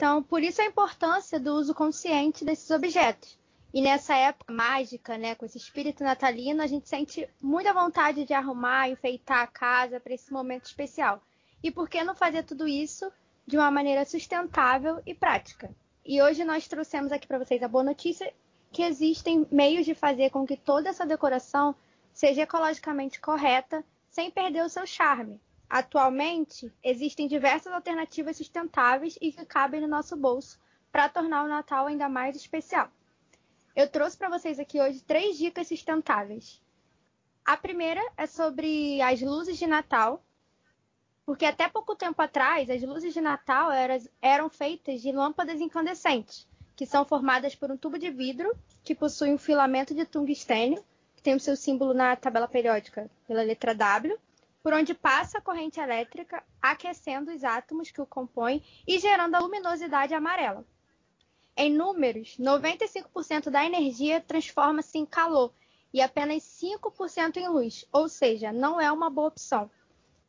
Então, 0.00 0.22
por 0.22 0.42
isso 0.42 0.62
a 0.62 0.64
importância 0.64 1.38
do 1.38 1.54
uso 1.56 1.74
consciente 1.74 2.42
desses 2.42 2.70
objetos. 2.70 3.38
E 3.70 3.82
nessa 3.82 4.16
época 4.16 4.50
mágica, 4.50 5.18
né, 5.18 5.34
com 5.34 5.44
esse 5.44 5.58
espírito 5.58 6.02
natalino, 6.02 6.62
a 6.62 6.66
gente 6.66 6.88
sente 6.88 7.28
muita 7.38 7.74
vontade 7.74 8.24
de 8.24 8.32
arrumar, 8.32 8.88
enfeitar 8.88 9.40
a 9.40 9.46
casa 9.46 10.00
para 10.00 10.14
esse 10.14 10.32
momento 10.32 10.64
especial. 10.64 11.22
E 11.62 11.70
por 11.70 11.86
que 11.86 12.02
não 12.02 12.14
fazer 12.14 12.44
tudo 12.44 12.66
isso 12.66 13.12
de 13.46 13.58
uma 13.58 13.70
maneira 13.70 14.06
sustentável 14.06 15.02
e 15.04 15.14
prática? 15.14 15.70
E 16.02 16.22
hoje 16.22 16.44
nós 16.44 16.66
trouxemos 16.66 17.12
aqui 17.12 17.26
para 17.26 17.38
vocês 17.38 17.62
a 17.62 17.68
boa 17.68 17.84
notícia 17.84 18.32
que 18.72 18.82
existem 18.82 19.46
meios 19.50 19.84
de 19.84 19.94
fazer 19.94 20.30
com 20.30 20.46
que 20.46 20.56
toda 20.56 20.88
essa 20.88 21.04
decoração 21.04 21.74
seja 22.10 22.40
ecologicamente 22.40 23.20
correta, 23.20 23.84
sem 24.08 24.30
perder 24.30 24.64
o 24.64 24.70
seu 24.70 24.86
charme. 24.86 25.38
Atualmente, 25.70 26.72
existem 26.82 27.28
diversas 27.28 27.72
alternativas 27.72 28.36
sustentáveis 28.36 29.16
e 29.20 29.30
que 29.30 29.46
cabem 29.46 29.80
no 29.80 29.86
nosso 29.86 30.16
bolso 30.16 30.58
para 30.90 31.08
tornar 31.08 31.44
o 31.44 31.48
Natal 31.48 31.86
ainda 31.86 32.08
mais 32.08 32.34
especial. 32.34 32.90
Eu 33.76 33.88
trouxe 33.88 34.16
para 34.16 34.28
vocês 34.28 34.58
aqui 34.58 34.80
hoje 34.80 35.00
três 35.04 35.38
dicas 35.38 35.68
sustentáveis. 35.68 36.60
A 37.44 37.56
primeira 37.56 38.02
é 38.16 38.26
sobre 38.26 39.00
as 39.00 39.22
luzes 39.22 39.56
de 39.58 39.66
Natal, 39.68 40.24
porque 41.24 41.44
até 41.44 41.68
pouco 41.68 41.94
tempo 41.94 42.20
atrás 42.20 42.68
as 42.68 42.82
luzes 42.82 43.14
de 43.14 43.20
Natal 43.20 43.70
eram, 44.20 44.50
feitas 44.50 45.00
de 45.00 45.12
lâmpadas 45.12 45.60
incandescentes, 45.60 46.48
que 46.74 46.84
são 46.84 47.04
formadas 47.04 47.54
por 47.54 47.70
um 47.70 47.76
tubo 47.76 47.96
de 47.96 48.10
vidro 48.10 48.58
que 48.82 48.92
possui 48.92 49.32
um 49.32 49.38
filamento 49.38 49.94
de 49.94 50.04
tungstênio, 50.04 50.84
que 51.14 51.22
tem 51.22 51.36
o 51.36 51.40
seu 51.40 51.54
símbolo 51.54 51.94
na 51.94 52.16
tabela 52.16 52.48
periódica 52.48 53.08
pela 53.28 53.42
letra 53.42 53.72
W, 53.72 54.18
por 54.62 54.72
onde 54.72 54.94
passa 54.94 55.38
a 55.38 55.40
corrente 55.40 55.80
elétrica, 55.80 56.42
aquecendo 56.60 57.32
os 57.32 57.44
átomos 57.44 57.90
que 57.90 58.00
o 58.00 58.06
compõem 58.06 58.62
e 58.86 58.98
gerando 58.98 59.34
a 59.34 59.38
luminosidade 59.38 60.14
amarela. 60.14 60.64
Em 61.56 61.72
números, 61.72 62.36
95% 62.38 63.50
da 63.50 63.64
energia 63.64 64.20
transforma-se 64.20 64.98
em 64.98 65.06
calor 65.06 65.52
e 65.92 66.00
apenas 66.00 66.42
5% 66.42 67.36
em 67.36 67.48
luz, 67.48 67.84
ou 67.92 68.08
seja, 68.08 68.52
não 68.52 68.80
é 68.80 68.90
uma 68.92 69.10
boa 69.10 69.28
opção. 69.28 69.70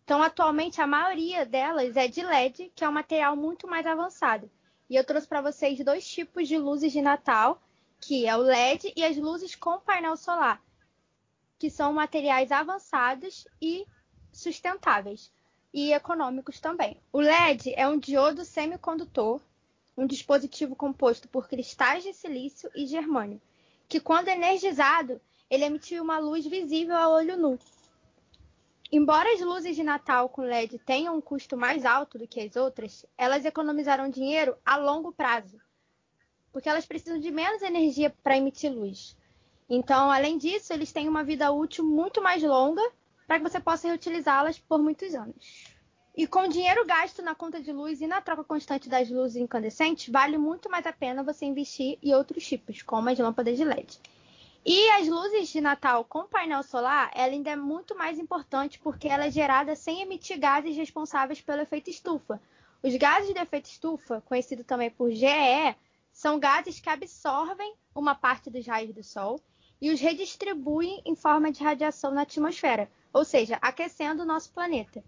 Então, 0.04 0.22
atualmente, 0.22 0.82
a 0.82 0.88
maioria 0.88 1.46
delas 1.46 1.96
é 1.96 2.08
de 2.08 2.22
LED, 2.22 2.72
que 2.76 2.84
é 2.84 2.90
um 2.90 2.92
material 2.92 3.36
muito 3.36 3.68
mais 3.68 3.86
avançado. 3.86 4.50
E 4.90 4.96
eu 4.96 5.06
trouxe 5.06 5.28
para 5.28 5.42
vocês 5.42 5.80
dois 5.86 6.06
tipos 6.06 6.48
de 6.48 6.58
luzes 6.58 6.92
de 6.92 7.02
Natal, 7.02 7.62
que 8.00 8.26
é 8.26 8.36
o 8.36 8.42
LED 8.42 8.92
e 8.96 9.06
as 9.06 9.16
luzes 9.16 9.56
com 9.56 9.80
painel 9.80 10.18
solar, 10.18 10.62
que 11.58 11.70
são 11.70 11.94
materiais 11.94 12.52
avançados 12.52 13.48
e 13.62 13.86
sustentáveis 14.32 15.32
e 15.74 15.94
econômicos 15.94 16.60
também. 16.60 16.98
O 17.12 17.20
LED 17.20 17.74
é 17.76 17.88
um 17.88 17.98
diodo 17.98 18.44
semicondutor 18.44 19.42
um 19.98 20.08
dispositivo 20.08 20.76
composto 20.76 21.28
por 21.28 21.48
cristais 21.48 22.04
de 22.04 22.14
silício 22.14 22.70
e 22.76 22.86
germânio, 22.86 23.42
que 23.88 24.00
quando 24.00 24.30
energizado, 24.30 25.22
ele 25.50 25.66
emitiu 25.66 26.04
uma 26.04 26.18
luz 26.18 26.46
visível 26.46 26.96
a 26.96 27.10
olho 27.10 27.38
nu. 27.38 27.60
Embora 28.92 29.34
as 29.34 29.42
luzes 29.42 29.76
de 29.76 29.84
Natal 29.84 30.28
com 30.30 30.42
LED 30.42 30.80
tenham 30.80 31.16
um 31.16 31.22
custo 31.22 31.56
mais 31.56 31.86
alto 31.86 32.18
do 32.18 32.28
que 32.28 32.42
as 32.42 32.56
outras, 32.56 33.06
elas 33.18 33.46
economizarão 33.46 34.10
dinheiro 34.10 34.56
a 34.66 34.76
longo 34.76 35.12
prazo, 35.14 35.60
porque 36.52 36.68
elas 36.68 36.86
precisam 36.86 37.20
de 37.20 37.32
menos 37.32 37.62
energia 37.62 38.14
para 38.24 38.38
emitir 38.38 38.72
luz. 38.72 39.16
Então, 39.70 40.12
além 40.12 40.38
disso, 40.38 40.74
eles 40.74 40.92
têm 40.92 41.08
uma 41.08 41.24
vida 41.24 41.52
útil 41.52 41.86
muito 41.86 42.22
mais 42.22 42.44
longa 42.44 42.82
para 43.32 43.40
que 43.40 43.50
você 43.50 43.62
possa 43.62 43.88
reutilizá-las 43.88 44.60
por 44.60 44.78
muitos 44.78 45.16
anos. 45.16 45.74
E 46.14 46.28
com 46.28 46.42
o 46.42 46.50
dinheiro 46.50 46.86
gasto 46.86 47.22
na 47.22 47.34
conta 47.34 47.62
de 47.62 47.72
luz 47.72 48.02
e 48.02 48.06
na 48.06 48.20
troca 48.20 48.44
constante 48.44 48.90
das 48.90 49.10
luzes 49.10 49.38
incandescentes, 49.38 50.12
vale 50.12 50.38
muito 50.38 50.70
mais 50.70 50.86
a 50.86 50.92
pena 50.92 51.24
você 51.24 51.46
investir 51.46 51.98
em 52.04 52.14
outros 52.14 52.46
tipos, 52.46 52.82
como 52.82 53.08
as 53.08 53.18
lâmpadas 53.18 53.56
de 53.56 53.64
LED. 53.64 54.02
E 54.66 54.90
as 54.90 55.08
luzes 55.08 55.48
de 55.48 55.62
Natal 55.62 56.04
com 56.04 56.26
painel 56.26 56.62
solar, 56.62 57.10
ela 57.16 57.32
ainda 57.32 57.52
é 57.52 57.56
muito 57.56 57.98
mais 57.98 58.20
importante 58.20 58.78
porque 58.80 59.08
ela 59.08 59.28
é 59.28 59.32
gerada 59.32 59.78
sem 59.78 60.02
emitir 60.02 60.38
gases 60.38 60.76
responsáveis 60.76 61.40
pelo 61.40 61.62
efeito 61.62 61.90
estufa. 61.90 62.38
Os 62.84 62.94
gases 62.98 63.34
de 63.34 63.40
efeito 63.40 63.68
estufa, 63.68 64.20
conhecido 64.26 64.66
também 64.66 64.92
por 64.92 65.10
GEE, 65.10 65.74
são 66.12 66.38
gases 66.38 66.82
que 66.82 66.90
absorvem 66.90 67.76
uma 67.96 68.14
parte 68.14 68.50
dos 68.50 68.68
raios 68.68 68.94
do 68.94 69.06
Sol 69.06 69.40
e 69.80 69.90
os 69.90 70.02
redistribuem 70.02 71.02
em 71.06 71.16
forma 71.16 71.50
de 71.50 71.64
radiação 71.64 72.12
na 72.12 72.24
atmosfera, 72.24 72.92
ou 73.14 73.26
seja, 73.26 73.58
aquecendo 73.62 74.24
o 74.24 74.26
nosso 74.26 74.52
planeta. 74.52 75.04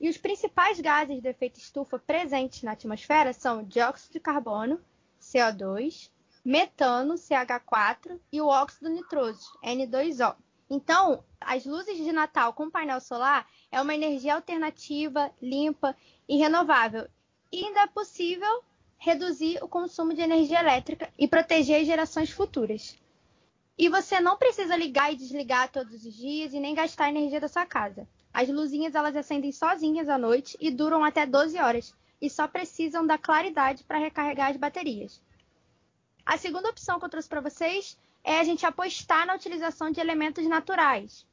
E 0.00 0.08
os 0.08 0.18
principais 0.18 0.80
gases 0.80 1.22
do 1.22 1.26
efeito 1.26 1.58
estufa 1.58 1.98
presentes 1.98 2.62
na 2.62 2.72
atmosfera 2.72 3.32
são 3.32 3.64
dióxido 3.64 4.12
de 4.12 4.20
carbono, 4.20 4.80
CO2, 5.20 6.10
metano, 6.44 7.14
CH4 7.14 8.20
e 8.30 8.40
o 8.40 8.46
óxido 8.46 8.90
nitroso, 8.90 9.58
N2O. 9.64 10.36
Então, 10.68 11.24
as 11.40 11.64
luzes 11.64 11.96
de 11.96 12.12
Natal 12.12 12.52
com 12.52 12.70
painel 12.70 13.00
solar 13.00 13.48
é 13.70 13.80
uma 13.80 13.94
energia 13.94 14.34
alternativa, 14.34 15.32
limpa 15.40 15.96
e 16.28 16.36
renovável. 16.36 17.08
E 17.52 17.64
ainda 17.64 17.82
é 17.82 17.86
possível 17.86 18.62
reduzir 18.98 19.58
o 19.62 19.68
consumo 19.68 20.12
de 20.12 20.20
energia 20.20 20.60
elétrica 20.60 21.12
e 21.18 21.28
proteger 21.28 21.84
gerações 21.84 22.30
futuras. 22.30 22.96
E 23.78 23.88
você 23.88 24.20
não 24.20 24.38
precisa 24.38 24.74
ligar 24.74 25.12
e 25.12 25.16
desligar 25.16 25.70
todos 25.70 26.04
os 26.04 26.14
dias 26.14 26.54
e 26.54 26.60
nem 26.60 26.74
gastar 26.74 27.04
a 27.04 27.10
energia 27.10 27.40
da 27.40 27.48
sua 27.48 27.66
casa. 27.66 28.08
As 28.32 28.48
luzinhas 28.48 28.94
elas 28.94 29.14
acendem 29.14 29.52
sozinhas 29.52 30.08
à 30.08 30.16
noite 30.16 30.56
e 30.60 30.70
duram 30.70 31.04
até 31.04 31.26
12 31.26 31.58
horas 31.58 31.94
e 32.20 32.30
só 32.30 32.48
precisam 32.48 33.06
da 33.06 33.18
claridade 33.18 33.84
para 33.84 33.98
recarregar 33.98 34.50
as 34.50 34.56
baterias. 34.56 35.20
A 36.24 36.38
segunda 36.38 36.70
opção 36.70 36.98
que 36.98 37.04
eu 37.04 37.10
trouxe 37.10 37.28
para 37.28 37.40
vocês 37.40 37.98
é 38.24 38.40
a 38.40 38.44
gente 38.44 38.66
apostar 38.66 39.26
na 39.26 39.34
utilização 39.34 39.90
de 39.90 40.00
elementos 40.00 40.44
naturais. 40.46 41.26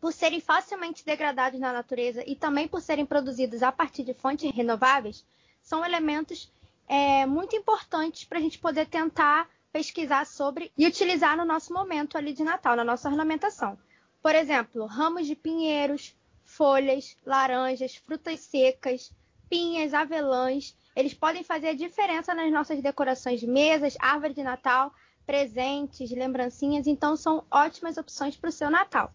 Por 0.00 0.12
serem 0.12 0.40
facilmente 0.40 1.04
degradados 1.04 1.60
na 1.60 1.72
natureza 1.72 2.24
e 2.26 2.34
também 2.34 2.66
por 2.66 2.80
serem 2.80 3.06
produzidos 3.06 3.62
a 3.62 3.70
partir 3.70 4.02
de 4.02 4.14
fontes 4.14 4.50
renováveis, 4.50 5.24
são 5.62 5.84
elementos 5.84 6.50
é, 6.88 7.24
muito 7.26 7.54
importantes 7.54 8.24
para 8.24 8.38
a 8.38 8.40
gente 8.40 8.58
poder 8.58 8.86
tentar 8.86 9.48
pesquisar 9.76 10.24
sobre 10.24 10.72
e 10.78 10.86
utilizar 10.86 11.36
no 11.36 11.44
nosso 11.44 11.70
momento 11.70 12.16
ali 12.16 12.32
de 12.32 12.42
Natal, 12.42 12.74
na 12.74 12.82
nossa 12.82 13.10
ornamentação. 13.10 13.78
Por 14.22 14.34
exemplo, 14.34 14.86
ramos 14.86 15.26
de 15.26 15.36
pinheiros, 15.36 16.16
folhas, 16.42 17.14
laranjas, 17.26 17.94
frutas 17.94 18.40
secas, 18.40 19.12
pinhas, 19.50 19.92
avelãs. 19.92 20.74
Eles 20.96 21.12
podem 21.12 21.44
fazer 21.44 21.68
a 21.68 21.74
diferença 21.74 22.32
nas 22.32 22.50
nossas 22.50 22.80
decorações 22.80 23.38
de 23.38 23.46
mesas, 23.46 23.98
árvore 24.00 24.32
de 24.32 24.42
Natal, 24.42 24.94
presentes, 25.26 26.10
lembrancinhas, 26.10 26.86
então 26.86 27.14
são 27.14 27.44
ótimas 27.50 27.98
opções 27.98 28.34
para 28.34 28.48
o 28.48 28.52
seu 28.52 28.70
Natal. 28.70 29.12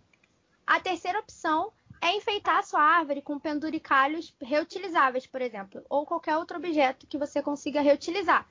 A 0.68 0.80
terceira 0.80 1.18
opção 1.18 1.74
é 2.00 2.16
enfeitar 2.16 2.60
a 2.60 2.64
sua 2.64 2.84
árvore 2.84 3.24
com 3.24 3.40
penduricalhos 3.40 4.32
reutilizáveis, 4.40 5.26
por 5.26 5.42
exemplo, 5.42 5.84
ou 5.90 6.06
qualquer 6.06 6.38
outro 6.38 6.58
objeto 6.58 7.08
que 7.08 7.18
você 7.18 7.42
consiga 7.42 7.82
reutilizar. 7.82 8.48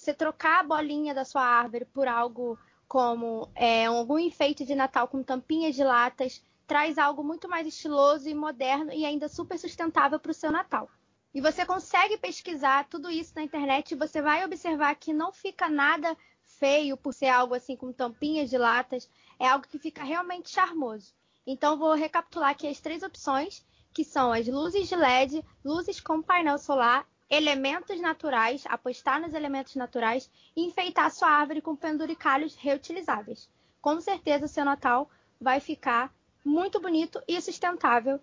Você 0.00 0.14
trocar 0.14 0.60
a 0.60 0.62
bolinha 0.62 1.12
da 1.12 1.26
sua 1.26 1.42
árvore 1.42 1.84
por 1.84 2.08
algo 2.08 2.58
como 2.88 3.50
é, 3.54 3.84
algum 3.84 4.18
enfeite 4.18 4.64
de 4.64 4.74
Natal 4.74 5.06
com 5.06 5.22
tampinhas 5.22 5.74
de 5.74 5.84
latas, 5.84 6.42
traz 6.66 6.96
algo 6.96 7.22
muito 7.22 7.46
mais 7.50 7.66
estiloso 7.66 8.26
e 8.26 8.34
moderno 8.34 8.90
e 8.94 9.04
ainda 9.04 9.28
super 9.28 9.58
sustentável 9.58 10.18
para 10.18 10.30
o 10.30 10.34
seu 10.34 10.50
Natal. 10.50 10.88
E 11.34 11.40
você 11.42 11.66
consegue 11.66 12.16
pesquisar 12.16 12.88
tudo 12.88 13.10
isso 13.10 13.34
na 13.36 13.42
internet 13.42 13.90
e 13.90 13.94
você 13.94 14.22
vai 14.22 14.42
observar 14.42 14.94
que 14.94 15.12
não 15.12 15.34
fica 15.34 15.68
nada 15.68 16.16
feio 16.44 16.96
por 16.96 17.12
ser 17.12 17.28
algo 17.28 17.54
assim 17.54 17.76
com 17.76 17.92
tampinhas 17.92 18.48
de 18.48 18.56
latas, 18.56 19.06
é 19.38 19.46
algo 19.46 19.68
que 19.68 19.78
fica 19.78 20.02
realmente 20.02 20.48
charmoso. 20.48 21.12
Então 21.46 21.76
vou 21.76 21.92
recapitular 21.92 22.52
aqui 22.52 22.66
as 22.66 22.80
três 22.80 23.02
opções, 23.02 23.66
que 23.92 24.02
são 24.02 24.32
as 24.32 24.48
luzes 24.48 24.88
de 24.88 24.96
LED, 24.96 25.44
luzes 25.62 26.00
com 26.00 26.22
painel 26.22 26.56
solar, 26.56 27.06
elementos 27.30 28.00
naturais, 28.00 28.64
apostar 28.66 29.20
nos 29.20 29.32
elementos 29.32 29.76
naturais 29.76 30.28
e 30.56 30.64
enfeitar 30.64 31.10
sua 31.12 31.28
árvore 31.28 31.62
com 31.62 31.76
penduricalhos 31.76 32.56
reutilizáveis. 32.56 33.48
Com 33.80 34.00
certeza 34.00 34.48
seu 34.48 34.64
Natal 34.64 35.08
vai 35.40 35.60
ficar 35.60 36.12
muito 36.44 36.80
bonito 36.80 37.22
e 37.28 37.40
sustentável. 37.40 38.20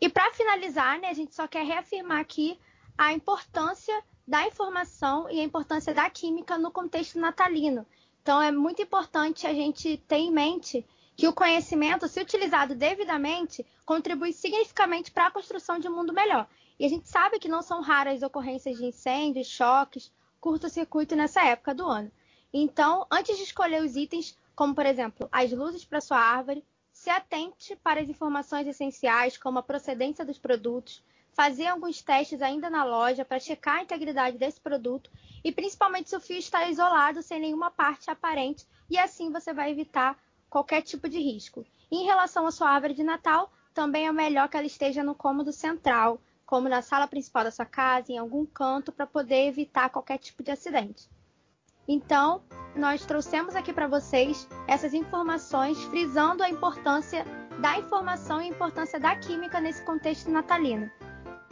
E 0.00 0.08
para 0.08 0.32
finalizar, 0.32 0.98
né, 0.98 1.08
a 1.08 1.14
gente 1.14 1.34
só 1.34 1.46
quer 1.46 1.64
reafirmar 1.64 2.20
aqui 2.20 2.58
a 2.96 3.12
importância 3.12 4.02
da 4.26 4.46
informação 4.46 5.28
e 5.30 5.40
a 5.40 5.44
importância 5.44 5.92
da 5.92 6.08
química 6.08 6.56
no 6.56 6.70
contexto 6.70 7.18
natalino. 7.18 7.86
Então, 8.22 8.40
é 8.40 8.50
muito 8.50 8.80
importante 8.80 9.46
a 9.46 9.52
gente 9.52 9.98
ter 10.08 10.16
em 10.16 10.30
mente 10.30 10.86
que 11.16 11.28
o 11.28 11.32
conhecimento, 11.32 12.08
se 12.08 12.20
utilizado 12.20 12.74
devidamente, 12.74 13.64
contribui 13.84 14.32
significativamente 14.32 15.10
para 15.10 15.26
a 15.26 15.30
construção 15.30 15.78
de 15.78 15.88
um 15.88 15.94
mundo 15.94 16.12
melhor. 16.12 16.48
E 16.78 16.84
a 16.84 16.88
gente 16.88 17.08
sabe 17.08 17.38
que 17.38 17.48
não 17.48 17.62
são 17.62 17.80
raras 17.80 18.22
ocorrências 18.22 18.76
de 18.76 18.86
incêndios, 18.86 19.46
choques, 19.46 20.12
curto-circuito 20.40 21.14
nessa 21.14 21.42
época 21.44 21.74
do 21.74 21.86
ano. 21.86 22.10
Então, 22.52 23.06
antes 23.10 23.36
de 23.36 23.44
escolher 23.44 23.82
os 23.82 23.96
itens, 23.96 24.36
como 24.54 24.74
por 24.74 24.86
exemplo 24.86 25.28
as 25.30 25.50
luzes 25.52 25.84
para 25.84 26.00
sua 26.00 26.18
árvore, 26.18 26.64
se 26.92 27.10
atente 27.10 27.74
para 27.76 28.00
as 28.00 28.08
informações 28.08 28.66
essenciais, 28.66 29.36
como 29.36 29.58
a 29.58 29.62
procedência 29.62 30.24
dos 30.24 30.38
produtos, 30.38 31.02
fazer 31.32 31.66
alguns 31.66 32.00
testes 32.00 32.40
ainda 32.40 32.70
na 32.70 32.84
loja 32.84 33.24
para 33.24 33.40
checar 33.40 33.78
a 33.78 33.82
integridade 33.82 34.38
desse 34.38 34.60
produto 34.60 35.10
e 35.42 35.50
principalmente 35.50 36.08
se 36.08 36.16
o 36.16 36.20
fio 36.20 36.38
está 36.38 36.68
isolado 36.68 37.20
sem 37.22 37.40
nenhuma 37.40 37.70
parte 37.70 38.08
aparente 38.08 38.64
e 38.88 38.96
assim 38.96 39.32
você 39.32 39.52
vai 39.52 39.72
evitar 39.72 40.16
qualquer 40.54 40.82
tipo 40.82 41.08
de 41.08 41.18
risco. 41.18 41.66
Em 41.90 42.04
relação 42.04 42.46
à 42.46 42.52
sua 42.52 42.70
árvore 42.70 42.94
de 42.94 43.02
Natal, 43.02 43.50
também 43.74 44.06
é 44.06 44.12
melhor 44.12 44.48
que 44.48 44.56
ela 44.56 44.64
esteja 44.64 45.02
no 45.02 45.12
cômodo 45.12 45.52
central, 45.52 46.20
como 46.46 46.68
na 46.68 46.80
sala 46.80 47.08
principal 47.08 47.42
da 47.42 47.50
sua 47.50 47.64
casa, 47.64 48.12
em 48.12 48.18
algum 48.18 48.46
canto, 48.46 48.92
para 48.92 49.04
poder 49.04 49.48
evitar 49.48 49.90
qualquer 49.90 50.16
tipo 50.16 50.44
de 50.44 50.52
acidente. 50.52 51.10
Então, 51.88 52.44
nós 52.76 53.04
trouxemos 53.04 53.56
aqui 53.56 53.72
para 53.72 53.88
vocês 53.88 54.48
essas 54.68 54.94
informações, 54.94 55.82
frisando 55.86 56.44
a 56.44 56.48
importância 56.48 57.24
da 57.60 57.76
informação 57.76 58.40
e 58.40 58.44
a 58.44 58.48
importância 58.48 59.00
da 59.00 59.16
química 59.16 59.60
nesse 59.60 59.84
contexto 59.84 60.30
natalino. 60.30 60.88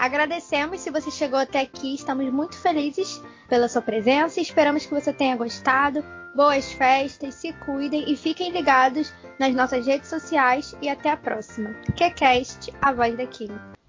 Agradecemos 0.02 0.80
se 0.80 0.90
você 0.90 1.12
chegou 1.12 1.38
até 1.38 1.60
aqui, 1.60 1.94
estamos 1.94 2.28
muito 2.32 2.58
felizes 2.58 3.22
pela 3.48 3.68
sua 3.68 3.80
presença 3.80 4.40
e 4.40 4.42
esperamos 4.42 4.84
que 4.84 4.92
você 4.92 5.12
tenha 5.12 5.36
gostado. 5.36 6.04
Boas 6.34 6.72
festas, 6.72 7.36
se 7.36 7.52
cuidem 7.64 8.10
e 8.10 8.16
fiquem 8.16 8.50
ligados 8.50 9.14
nas 9.38 9.54
nossas 9.54 9.86
redes 9.86 10.08
sociais 10.08 10.76
e 10.82 10.88
até 10.88 11.10
a 11.10 11.16
próxima. 11.16 11.72
QCast, 11.96 12.74
a 12.82 12.92
voz 12.92 13.16
da 13.16 13.28
Química. 13.28 13.72